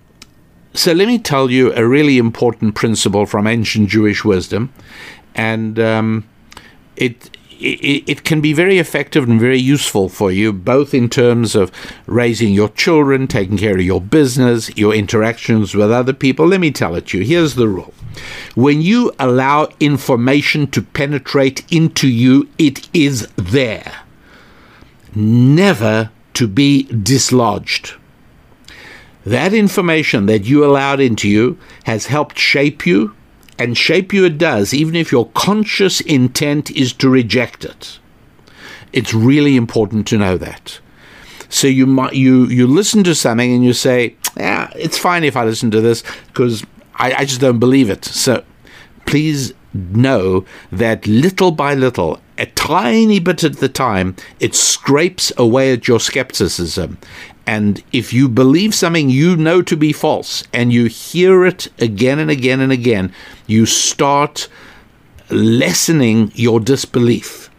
[0.74, 4.72] so let me tell you a really important principle from ancient Jewish wisdom,
[5.34, 6.28] and um,
[6.96, 11.54] it, it it can be very effective and very useful for you, both in terms
[11.54, 11.72] of
[12.06, 16.46] raising your children, taking care of your business, your interactions with other people.
[16.46, 17.24] Let me tell it to you.
[17.24, 17.92] Here's the rule.
[18.54, 24.02] When you allow information to penetrate into you, it is there,
[25.14, 27.94] never to be dislodged.
[29.24, 33.14] That information that you allowed into you has helped shape you,
[33.58, 37.98] and shape you it does, even if your conscious intent is to reject it.
[38.92, 40.80] It's really important to know that.
[41.50, 45.36] So you might you you listen to something and you say, "Yeah, it's fine if
[45.36, 46.64] I listen to this because
[46.94, 48.44] I, I just don't believe it." So
[49.04, 55.72] please know that little by little, a tiny bit at the time, it scrapes away
[55.72, 56.98] at your skepticism.
[57.50, 62.20] And if you believe something you know to be false and you hear it again
[62.20, 63.12] and again and again,
[63.48, 64.46] you start
[65.30, 67.50] lessening your disbelief.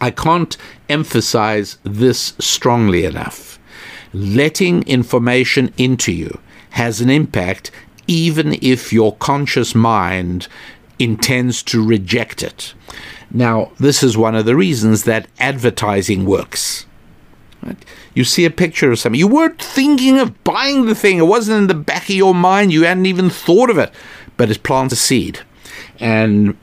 [0.00, 0.56] I can't
[0.88, 3.58] emphasize this strongly enough.
[4.14, 6.40] Letting information into you
[6.70, 7.70] has an impact
[8.06, 10.48] even if your conscious mind
[10.98, 12.72] intends to reject it.
[13.30, 16.86] Now, this is one of the reasons that advertising works.
[17.64, 17.84] Right?
[18.14, 19.18] You see a picture of something.
[19.18, 21.18] You weren't thinking of buying the thing.
[21.18, 22.72] It wasn't in the back of your mind.
[22.72, 23.92] You hadn't even thought of it.
[24.36, 25.40] But it plants a seed.
[25.98, 26.56] And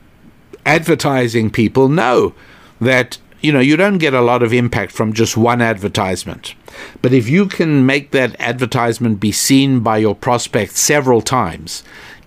[0.64, 2.34] advertising people know
[2.80, 6.54] that you know you don't get a lot of impact from just one advertisement.
[7.00, 11.82] But if you can make that advertisement be seen by your prospect several times,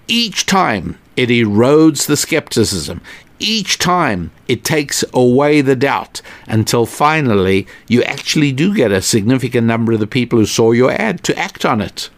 [0.08, 3.02] each time it erodes the skepticism
[3.40, 9.68] each time it takes away the doubt until finally you actually do get a significant
[9.68, 12.10] number of the people who saw your ad to act on it.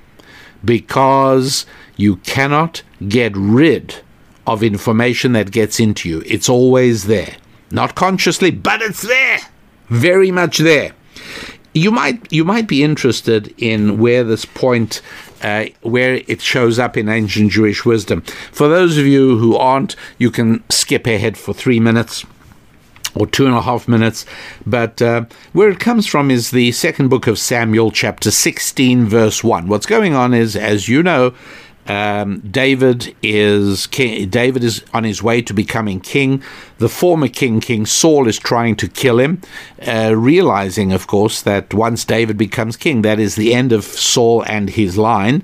[0.63, 1.65] Because
[1.95, 4.01] you cannot get rid
[4.45, 6.23] of information that gets into you.
[6.25, 7.35] It's always there.
[7.69, 9.39] Not consciously, but it's there.
[9.89, 10.93] Very much there.
[11.73, 15.01] You might you might be interested in where this point
[15.41, 18.21] uh, where it shows up in ancient Jewish wisdom.
[18.51, 22.25] For those of you who aren't, you can skip ahead for three minutes
[23.15, 24.25] or two and a half minutes.
[24.65, 29.43] But uh, where it comes from is the second book of Samuel, chapter 16, verse
[29.43, 29.67] 1.
[29.67, 31.33] What's going on is, as you know,
[31.87, 36.43] um, David is king, David is on his way to becoming king.
[36.79, 39.41] The former king, King Saul, is trying to kill him,
[39.87, 44.43] uh, realizing, of course, that once David becomes king, that is the end of Saul
[44.47, 45.43] and his line.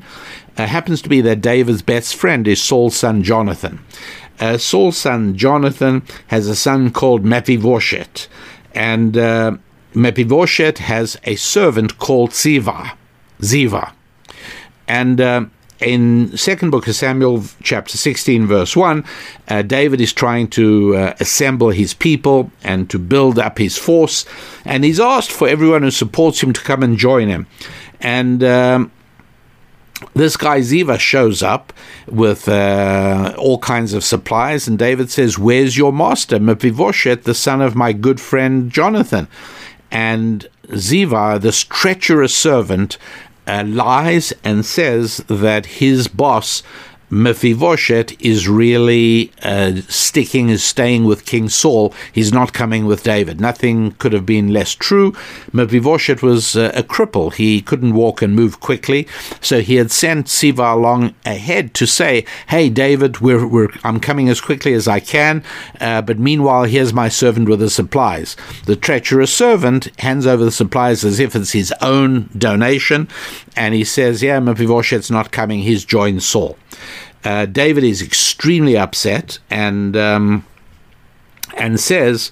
[0.58, 3.80] Uh, happens to be that David's best friend is Saul's son Jonathan.
[4.40, 8.28] Uh, Saul's son Jonathan has a son called Mephibosheth,
[8.76, 9.58] and uh,
[9.94, 12.96] Mephibosheth has a servant called Ziva.
[13.40, 13.94] Ziva.
[14.88, 15.46] And uh,
[15.84, 19.04] in second book of Samuel, chapter 16, verse 1,
[19.48, 24.26] uh, David is trying to uh, assemble his people and to build up his force.
[24.66, 27.48] And he's asked for everyone who supports him to come and join him.
[28.00, 28.92] And um,
[30.14, 31.74] this guy Ziva shows up
[32.08, 37.62] with uh, all kinds of supplies, and David says, Where's your master, Mephibosheth, the son
[37.62, 39.28] of my good friend Jonathan?
[39.92, 42.98] And Ziva, this treacherous servant,
[43.46, 46.64] Uh, lies and says that his boss
[47.14, 51.94] Mephibosheth is really uh, sticking, is staying with King Saul.
[52.12, 53.40] He's not coming with David.
[53.40, 55.14] Nothing could have been less true.
[55.52, 57.32] Mephibosheth was uh, a cripple.
[57.32, 59.08] He couldn't walk and move quickly.
[59.42, 64.28] So he had sent Ziva along ahead to say, Hey, David, we're, we're, I'm coming
[64.28, 65.44] as quickly as I can,
[65.80, 68.36] uh, but meanwhile, here's my servant with the supplies.
[68.66, 73.08] The treacherous servant hands over the supplies as if it's his own donation,
[73.56, 75.60] and he says, Yeah, Mephibosheth's not coming.
[75.60, 76.58] He's joined Saul.
[77.24, 80.46] Uh, David is extremely upset and um,
[81.58, 82.32] and says,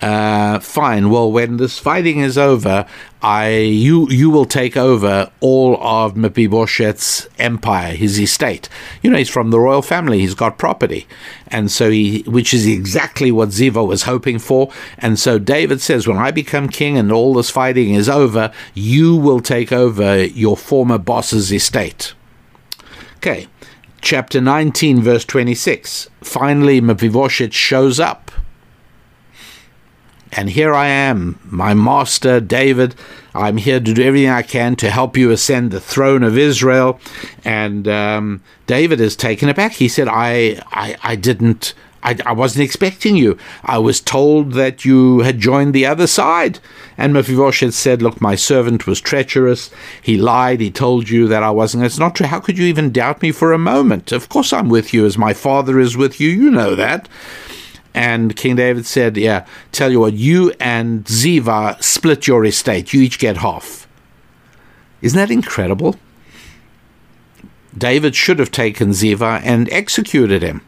[0.00, 1.10] uh, "Fine.
[1.10, 2.86] Well, when this fighting is over,
[3.20, 8.68] I you you will take over all of Mephibosheth's empire, his estate.
[9.02, 10.20] You know, he's from the royal family.
[10.20, 11.08] He's got property,
[11.48, 14.70] and so he, which is exactly what Ziva was hoping for.
[14.98, 19.16] And so David says, when I become king and all this fighting is over, you
[19.16, 22.14] will take over your former boss's estate."
[23.16, 23.48] Okay
[24.00, 26.08] chapter 19, verse 26.
[26.22, 28.30] Finally, Mephibosheth shows up.
[30.32, 32.94] And here I am, my master David.
[33.34, 37.00] I'm here to do everything I can to help you ascend the throne of Israel.
[37.44, 39.72] And um, David is taken aback.
[39.72, 41.74] He said, I, I, I didn't.
[42.02, 43.36] I, I, wasn't expecting you.
[43.64, 46.60] I was told that you had joined the other side.
[46.96, 49.70] And Mephibosheth said, Look, my servant was treacherous.
[50.00, 50.60] He lied.
[50.60, 51.84] He told you that I wasn't.
[51.84, 52.26] It's not true.
[52.26, 54.12] How could you even doubt me for a moment?
[54.12, 56.28] Of course I'm with you as my father is with you.
[56.28, 57.08] You know that.
[57.94, 62.92] And King David said, Yeah, tell you what, you and Ziva split your estate.
[62.92, 63.88] You each get half.
[65.02, 65.96] Isn't that incredible?
[67.76, 70.62] David should have taken Ziva and executed him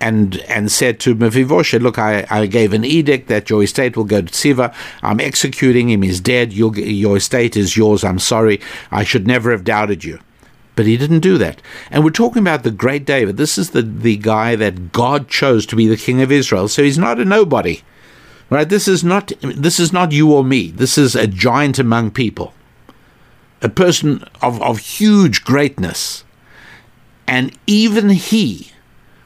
[0.00, 4.04] and and said to Mephibosheth, "Look, I, I gave an edict that your estate will
[4.04, 4.74] go to Ziva.
[5.02, 6.02] I'm executing him.
[6.02, 6.52] He's dead.
[6.52, 8.04] Your your estate is yours.
[8.04, 8.60] I'm sorry.
[8.90, 10.18] I should never have doubted you."
[10.76, 11.60] But he didn't do that.
[11.90, 13.36] And we're talking about the great David.
[13.36, 16.68] This is the, the guy that God chose to be the king of Israel.
[16.68, 17.82] So he's not a nobody.
[18.48, 18.68] Right?
[18.68, 20.70] This is not this is not you or me.
[20.70, 22.54] This is a giant among people.
[23.62, 26.24] A person of, of huge greatness.
[27.26, 28.72] And even he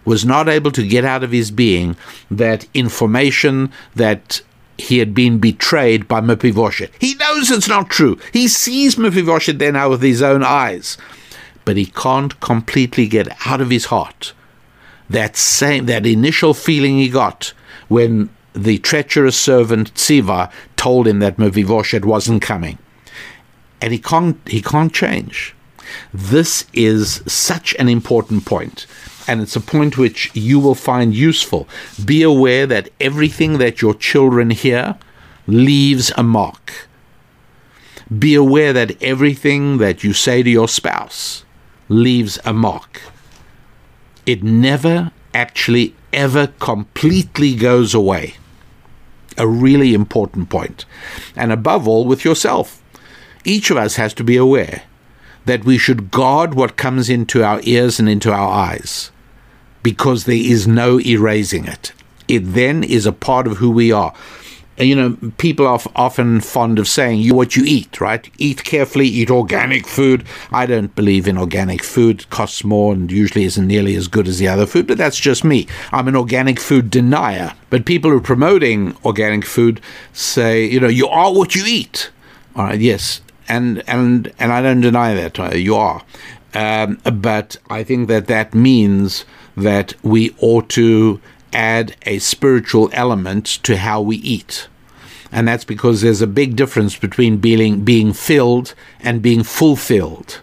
[0.05, 1.97] was not able to get out of his being
[2.31, 4.41] that information that
[4.77, 6.91] he had been betrayed by Mephibosheth.
[7.01, 8.19] He knows it's not true.
[8.33, 10.99] He sees Mephibosheth there now with his own eyes,
[11.65, 14.33] but he can't completely get out of his heart
[15.09, 17.53] that same that initial feeling he got
[17.89, 22.79] when the treacherous servant Ziva told him that Mephibosheth wasn't coming,
[23.81, 25.55] and he can't he can't change.
[26.13, 28.87] This is such an important point
[29.27, 31.69] and it's a point which you will find useful.
[32.05, 34.99] Be aware that everything that your children hear
[35.47, 36.89] leaves a mark.
[38.19, 41.45] Be aware that everything that you say to your spouse
[41.89, 43.01] leaves a mark.
[44.27, 48.35] It never actually ever completely goes away.
[49.37, 50.85] A really important point.
[51.35, 52.81] And above all, with yourself.
[53.45, 54.83] Each of us has to be aware
[55.45, 59.11] that we should guard what comes into our ears and into our eyes
[59.85, 61.93] because there is no erasing it.
[62.27, 64.13] It then is a part of who we are.
[64.77, 68.29] And, you know, people are often fond of saying, you what you eat, right?
[68.39, 70.25] Eat carefully, eat organic food.
[70.51, 72.23] I don't believe in organic food.
[72.23, 75.21] It costs more and usually isn't nearly as good as the other food, but that's
[75.21, 75.69] just me.
[75.93, 77.53] I'm an organic food denier.
[77.71, 79.81] But people who are promoting organic food
[80.13, 82.11] say, you know, you are what you eat.
[82.57, 83.21] All right, yes.
[83.47, 85.39] And, and, and I don't deny that.
[85.39, 86.03] Uh, you are.
[86.53, 89.25] Um, but I think that that means
[89.57, 91.21] that we ought to
[91.53, 94.69] add a spiritual element to how we eat.
[95.31, 100.41] And that's because there's a big difference between being, being filled and being fulfilled.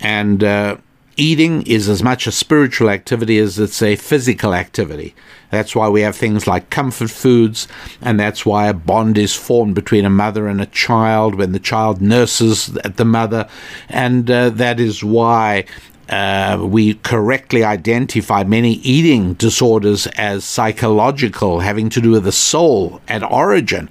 [0.00, 0.76] And uh,
[1.16, 5.14] eating is as much a spiritual activity as it's a physical activity.
[5.50, 7.68] That's why we have things like comfort foods,
[8.02, 11.58] and that's why a bond is formed between a mother and a child when the
[11.58, 13.48] child nurses the mother,
[13.88, 15.64] and uh, that is why
[16.08, 23.00] uh, we correctly identify many eating disorders as psychological, having to do with the soul
[23.08, 23.90] at origin.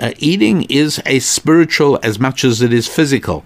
[0.00, 3.44] Uh, eating is a spiritual as much as it is physical.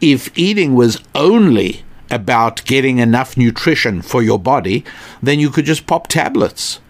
[0.00, 4.84] If eating was only about getting enough nutrition for your body,
[5.20, 6.80] then you could just pop tablets.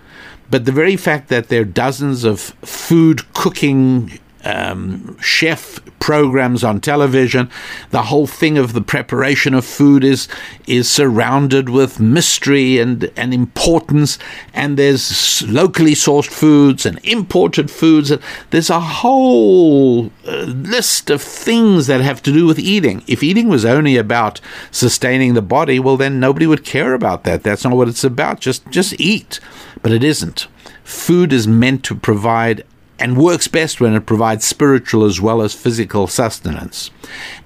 [0.50, 6.80] But the very fact that there are dozens of food cooking um, chef programs on
[6.80, 7.50] television.
[7.90, 10.28] The whole thing of the preparation of food is
[10.66, 14.18] is surrounded with mystery and, and importance.
[14.54, 18.12] And there's locally sourced foods and imported foods.
[18.50, 23.02] There's a whole uh, list of things that have to do with eating.
[23.06, 24.40] If eating was only about
[24.70, 27.42] sustaining the body, well, then nobody would care about that.
[27.42, 28.40] That's not what it's about.
[28.40, 29.40] Just just eat.
[29.82, 30.46] But it isn't.
[30.84, 32.64] Food is meant to provide
[32.98, 36.90] and works best when it provides spiritual as well as physical sustenance.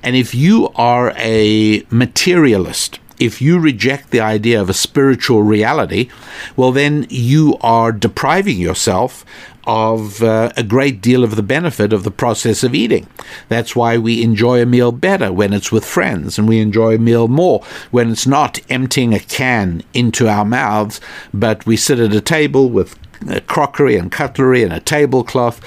[0.03, 6.09] And if you are a materialist, if you reject the idea of a spiritual reality,
[6.57, 9.26] well, then you are depriving yourself
[9.66, 13.06] of uh, a great deal of the benefit of the process of eating.
[13.48, 16.98] That's why we enjoy a meal better when it's with friends, and we enjoy a
[16.98, 21.00] meal more when it's not emptying a can into our mouths,
[21.32, 22.96] but we sit at a table with
[23.46, 25.61] crockery and cutlery and a tablecloth.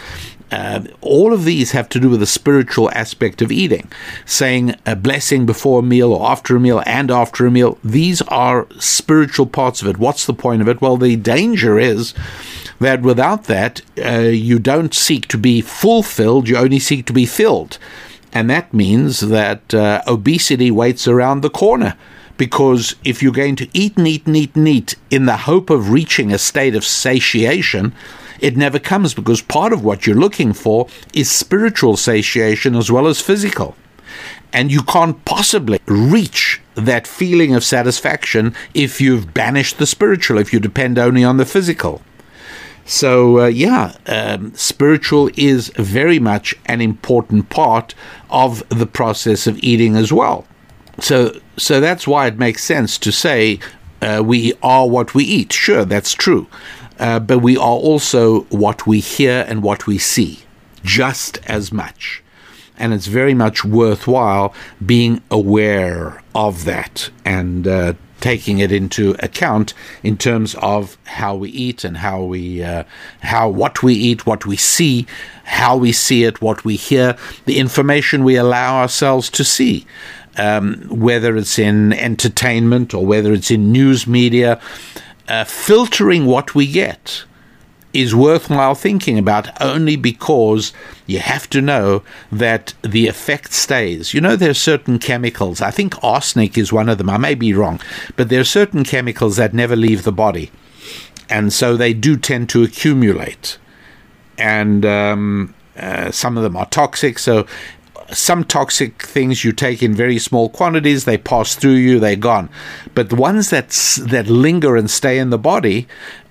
[0.54, 3.92] Uh, all of these have to do with the spiritual aspect of eating.
[4.24, 8.22] Saying a blessing before a meal or after a meal and after a meal, these
[8.24, 9.98] are spiritual parts of it.
[9.98, 10.80] What's the point of it?
[10.80, 12.14] Well, the danger is
[12.80, 17.26] that without that, uh, you don't seek to be fulfilled, you only seek to be
[17.26, 17.80] filled.
[18.32, 21.98] And that means that uh, obesity waits around the corner
[22.38, 25.72] because if you're going to eat and eat and eat and eat in the hope
[25.72, 27.96] of reaching a state of satiation,
[28.44, 33.08] it never comes because part of what you're looking for is spiritual satiation as well
[33.08, 33.74] as physical.
[34.52, 40.52] And you can't possibly reach that feeling of satisfaction if you've banished the spiritual, if
[40.52, 42.02] you depend only on the physical.
[42.86, 47.96] So, uh, yeah, um, spiritual is very much an important part
[48.30, 50.46] of the process of eating as well.
[51.00, 53.60] So, so that's why it makes sense to say
[54.02, 55.54] uh, we are what we eat.
[55.54, 56.46] Sure, that's true.
[57.00, 60.40] Uh, but we are also what we hear and what we see,
[60.84, 62.24] just as much.
[62.78, 69.74] And it's very much worthwhile being aware of that and uh, taking it into account
[70.02, 72.84] in terms of how we eat and how we uh,
[73.22, 75.06] how what we eat, what we see,
[75.44, 77.16] how we see it, what we hear,
[77.46, 79.86] the information we allow ourselves to see
[80.38, 84.60] um, whether it's in entertainment or whether it's in news media,
[85.28, 87.24] uh, filtering what we get
[87.94, 90.74] is worthwhile thinking about only because
[91.06, 92.02] you have to know
[92.32, 94.14] that the effect stays.
[94.14, 97.36] You know, there are certain chemicals, I think arsenic is one of them, I may
[97.36, 97.80] be wrong,
[98.16, 100.52] but there are certain chemicals that never leave the body.
[101.30, 103.60] And so they do tend to accumulate.
[104.38, 107.20] And um, uh, some of them are toxic.
[107.20, 107.46] So
[108.14, 112.50] some toxic things you take in very small quantities, they pass through you, they're gone.
[112.94, 113.70] But the ones that
[114.10, 115.88] that linger and stay in the body,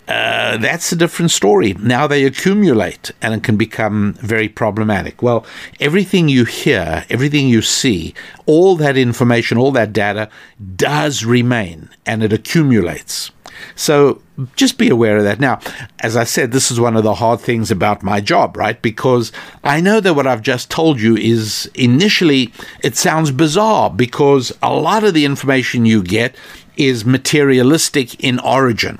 [0.09, 1.75] uh, that's a different story.
[1.75, 5.23] Now they accumulate and it can become very problematic.
[5.23, 5.47] Well,
[5.81, 8.15] everything you hear, everything you see,
[8.47, 10.29] all that information, all that data
[10.77, 13.31] does remain and it accumulates.
[13.75, 14.21] So
[14.57, 15.41] just be aware of that.
[15.41, 15.61] Now,
[16.01, 18.81] as I said, this is one of the hard things about my job, right?
[18.81, 19.33] Because
[19.63, 22.53] I know that what I've just told you is initially,
[22.83, 26.35] it sounds bizarre because a lot of the information you get
[26.77, 28.99] is materialistic in origin.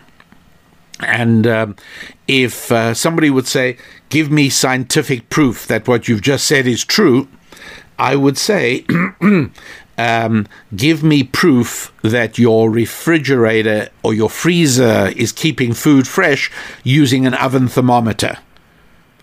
[1.01, 1.77] And um,
[2.29, 3.77] if uh, somebody would say,
[4.13, 7.29] Give me scientific proof that what you've just said is true,
[7.99, 8.85] I would say,
[9.99, 16.51] um, give me proof that your refrigerator or your freezer is keeping food fresh
[16.83, 18.39] using an oven thermometer.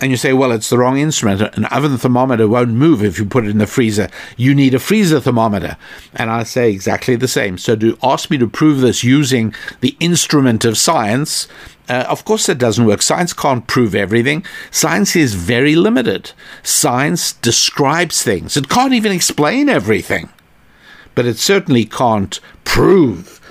[0.02, 1.42] And you say, well, it's the wrong instrument.
[1.58, 4.08] An oven thermometer won't move if you put it in the freezer.
[4.38, 5.76] You need a freezer thermometer.
[6.16, 7.58] And I say exactly the same.
[7.58, 11.50] So to ask me to prove this using the instrument of science,
[11.90, 13.02] uh, of course, that doesn't work.
[13.02, 14.46] Science can't prove everything.
[14.72, 16.32] Science is very limited.
[16.64, 20.30] Science describes things, it can't even explain everything
[21.20, 23.42] but it certainly can't prove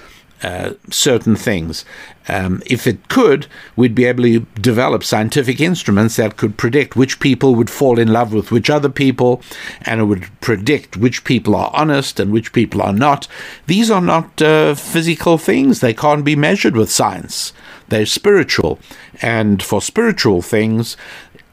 [0.42, 1.84] uh, certain things.
[2.26, 3.46] Um, if it could,
[3.76, 8.10] we'd be able to develop scientific instruments that could predict which people would fall in
[8.10, 9.42] love with which other people,
[9.82, 13.28] and it would predict which people are honest and which people are not.
[13.66, 17.52] These are not uh, physical things, they can't be measured with science.
[17.88, 18.78] They're spiritual.
[19.20, 20.96] And for spiritual things,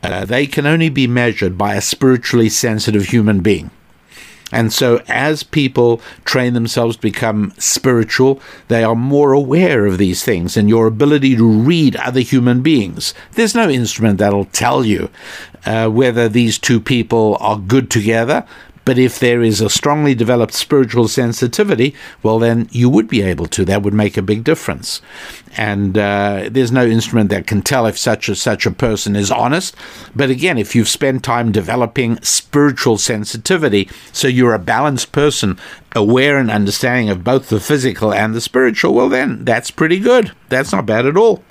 [0.01, 3.69] uh, they can only be measured by a spiritually sensitive human being.
[4.55, 8.39] And so, as people train themselves to become spiritual,
[8.69, 13.13] they are more aware of these things and your ability to read other human beings.
[13.33, 15.09] There's no instrument that'll tell you
[15.65, 18.45] uh, whether these two people are good together,
[18.85, 23.47] but if there is a strongly developed spiritual sensitivity, well, then you would be able
[23.47, 23.65] to.
[23.65, 25.01] That would make a big difference.
[25.57, 29.31] And uh, there's no instrument that can tell if such a such a person is
[29.31, 29.75] honest.
[30.15, 35.57] But again, if you've spent time developing spiritual sensitivity, so you're a balanced person,
[35.95, 40.31] aware and understanding of both the physical and the spiritual, well, then that's pretty good.
[40.49, 41.43] That's not bad at all.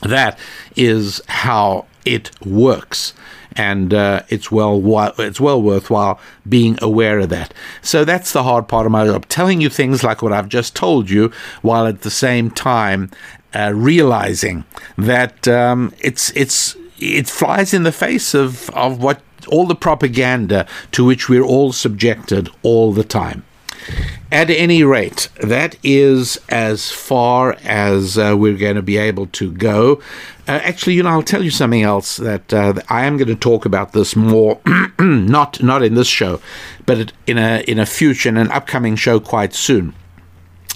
[0.00, 0.38] That
[0.76, 3.12] is how it works
[3.58, 4.80] and uh, it's well
[5.18, 7.52] it's well worthwhile being aware of that.
[7.82, 10.74] So that's the hard part of my job, telling you things like what I've just
[10.74, 11.30] told you,
[11.60, 13.10] while at the same time
[13.54, 14.64] uh, realizing
[14.96, 20.66] that um, it's it's it flies in the face of of what all the propaganda
[20.92, 23.44] to which we're all subjected all the time.
[24.30, 29.50] At any rate, that is as far as uh, we're going to be able to
[29.52, 30.02] go.
[30.46, 33.34] Uh, actually, you know, I'll tell you something else that uh, I am going to
[33.34, 34.60] talk about this more,
[34.98, 36.40] not not in this show,
[36.84, 39.94] but in a in a future, in an upcoming show quite soon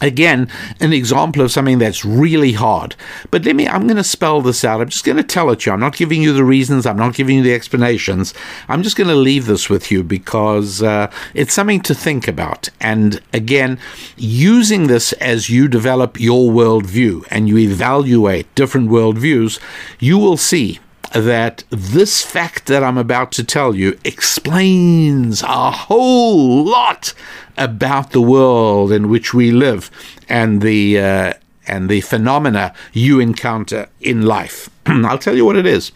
[0.02, 0.48] again
[0.80, 2.94] an example of something that's really hard.
[3.30, 4.80] But let me i'm going to spell this out.
[4.80, 5.74] I'm just going to tell it to you.
[5.74, 6.84] I'm not giving you the reasons.
[6.84, 8.34] I'm not giving you the explanations.
[8.68, 12.68] I'm just going to leave this with you because uh, it's something to think about.
[12.80, 13.78] And again
[14.16, 19.58] using this as you develop your worldview and you evaluate different worldviews
[19.98, 20.80] you will see
[21.12, 27.14] that this fact that I'm about to tell you explains a whole lot
[27.56, 29.90] about the world in which we live
[30.28, 31.32] and the uh,
[31.66, 34.70] and the phenomena you encounter in life.
[34.86, 35.92] I'll tell you what it is,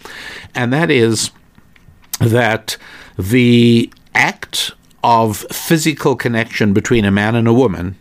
[0.54, 1.30] and that is
[2.20, 2.76] that
[3.18, 7.96] the act of physical connection between a man and a woman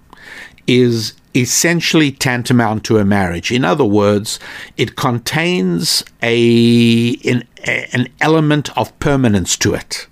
[0.68, 3.51] is essentially tantamount to a marriage.
[3.51, 4.39] In other words,
[4.77, 7.43] it contains a an,
[7.93, 10.07] an element of permanence to it.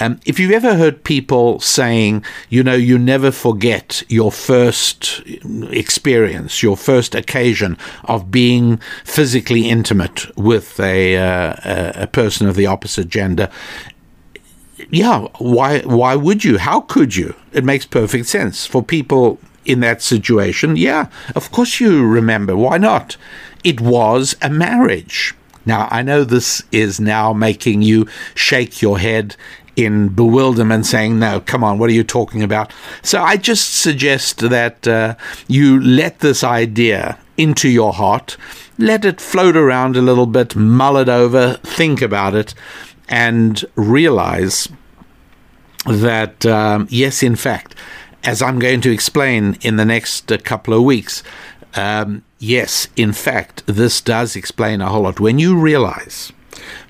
[0.00, 5.22] Um, if you've ever heard people saying, you know, you never forget your first
[5.70, 12.66] experience, your first occasion of being physically intimate with a, uh, a person of the
[12.66, 13.50] opposite gender,
[14.90, 16.58] yeah, why why would you?
[16.58, 17.34] How could you?
[17.52, 20.76] It makes perfect sense for people in that situation.
[20.76, 22.56] Yeah, of course you remember.
[22.56, 23.16] Why not?
[23.62, 25.34] It was a marriage.
[25.66, 29.36] Now, I know this is now making you shake your head
[29.76, 32.72] in bewilderment, saying, No, come on, what are you talking about?
[33.02, 35.14] So I just suggest that uh,
[35.46, 38.36] you let this idea into your heart,
[38.78, 42.54] let it float around a little bit, mull it over, think about it,
[43.08, 44.68] and realize
[45.86, 47.74] that, um, yes, in fact,
[48.24, 51.22] as I'm going to explain in the next uh, couple of weeks,
[51.74, 55.20] um, yes, in fact, this does explain a whole lot.
[55.20, 56.32] When you realize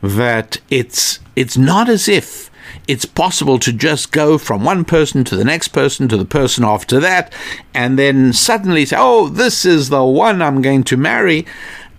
[0.03, 2.51] that it's it's not as if
[2.87, 6.65] it's possible to just go from one person to the next person to the person
[6.65, 7.33] after that,
[7.75, 11.47] and then suddenly say, oh, this is the one I'm going to marry.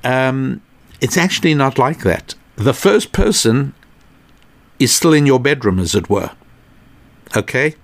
[0.03, 0.61] Um,
[0.99, 2.36] it's actually not like that.
[2.55, 3.73] The first person
[4.80, 6.32] is still in your bedroom, as it were.
[7.38, 7.75] Okay?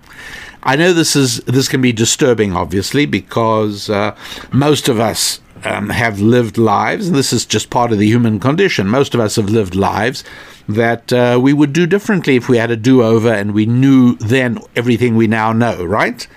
[0.65, 4.15] I know this is this can be disturbing, obviously, because uh,
[4.51, 8.39] most of us um, have lived lives, and this is just part of the human
[8.39, 8.87] condition.
[8.87, 10.23] Most of us have lived lives
[10.67, 14.15] that uh, we would do differently if we had a do over and we knew
[14.15, 16.27] then everything we now know, right?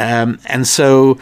[0.00, 1.18] Um, and so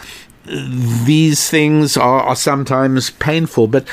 [0.47, 3.87] these things are, are, sometimes painful, but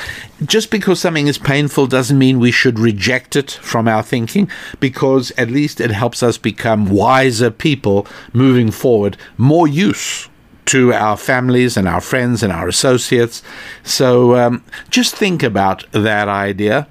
[0.44, 4.48] just because something is painful doesn't mean we should reject it from our thinking,
[4.80, 10.28] because at least it helps us become wiser people moving forward, more use
[10.66, 13.42] to our families and our friends and our associates.
[13.82, 16.86] So um, just think about that idea.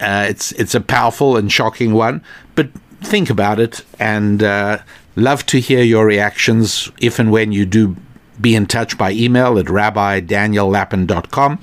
[0.00, 2.70] Uh, it's it's a powerful and shocking one, but
[3.02, 4.78] think about it and uh,
[5.16, 7.96] love to hear your reactions if and when you do
[8.40, 11.58] be in touch by email at rabbidaniellapin.com,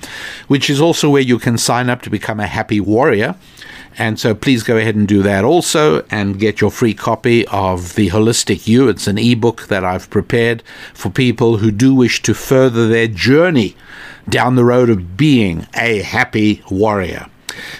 [0.46, 3.34] which is also where you can sign up to become a happy warrior.
[3.98, 7.96] And so please go ahead and do that also and get your free copy of
[7.96, 8.88] The Holistic You.
[8.88, 10.62] It's an ebook that I've prepared
[10.94, 13.74] for people who do wish to further their journey
[14.28, 17.26] down the road of being a happy warrior.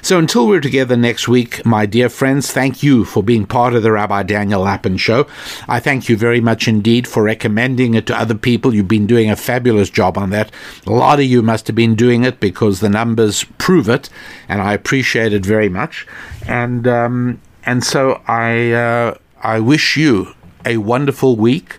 [0.02, 3.82] So until we're together next week, my dear friends, thank you for being part of
[3.82, 5.26] the Rabbi Daniel Lapin Show.
[5.68, 8.74] I thank you very much indeed for recommending it to other people.
[8.74, 10.50] You've been doing a fabulous job on that.
[10.86, 14.08] A lot of you must have been doing it because the numbers prove it,
[14.48, 16.06] and I appreciate it very much.
[16.46, 21.76] And um, and so I uh, I wish you a wonderful week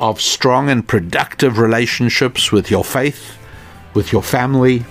[0.00, 3.36] of strong and productive relationships with your faith,
[3.94, 4.84] with your family,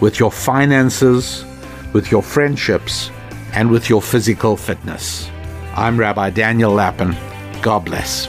[0.00, 1.44] with your finances,
[1.94, 3.10] with your friendships,
[3.54, 5.30] and with your physical fitness.
[5.74, 7.16] I'm Rabbi Daniel Lapin.
[7.62, 8.28] God bless.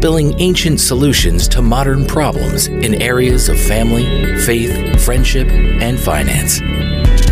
[0.00, 4.06] spilling ancient solutions to modern problems in areas of family,
[4.40, 6.58] faith, friendship, and finance.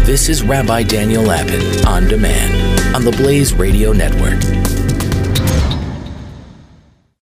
[0.05, 4.78] This is Rabbi Daniel Lapin on demand on the Blaze Radio Network.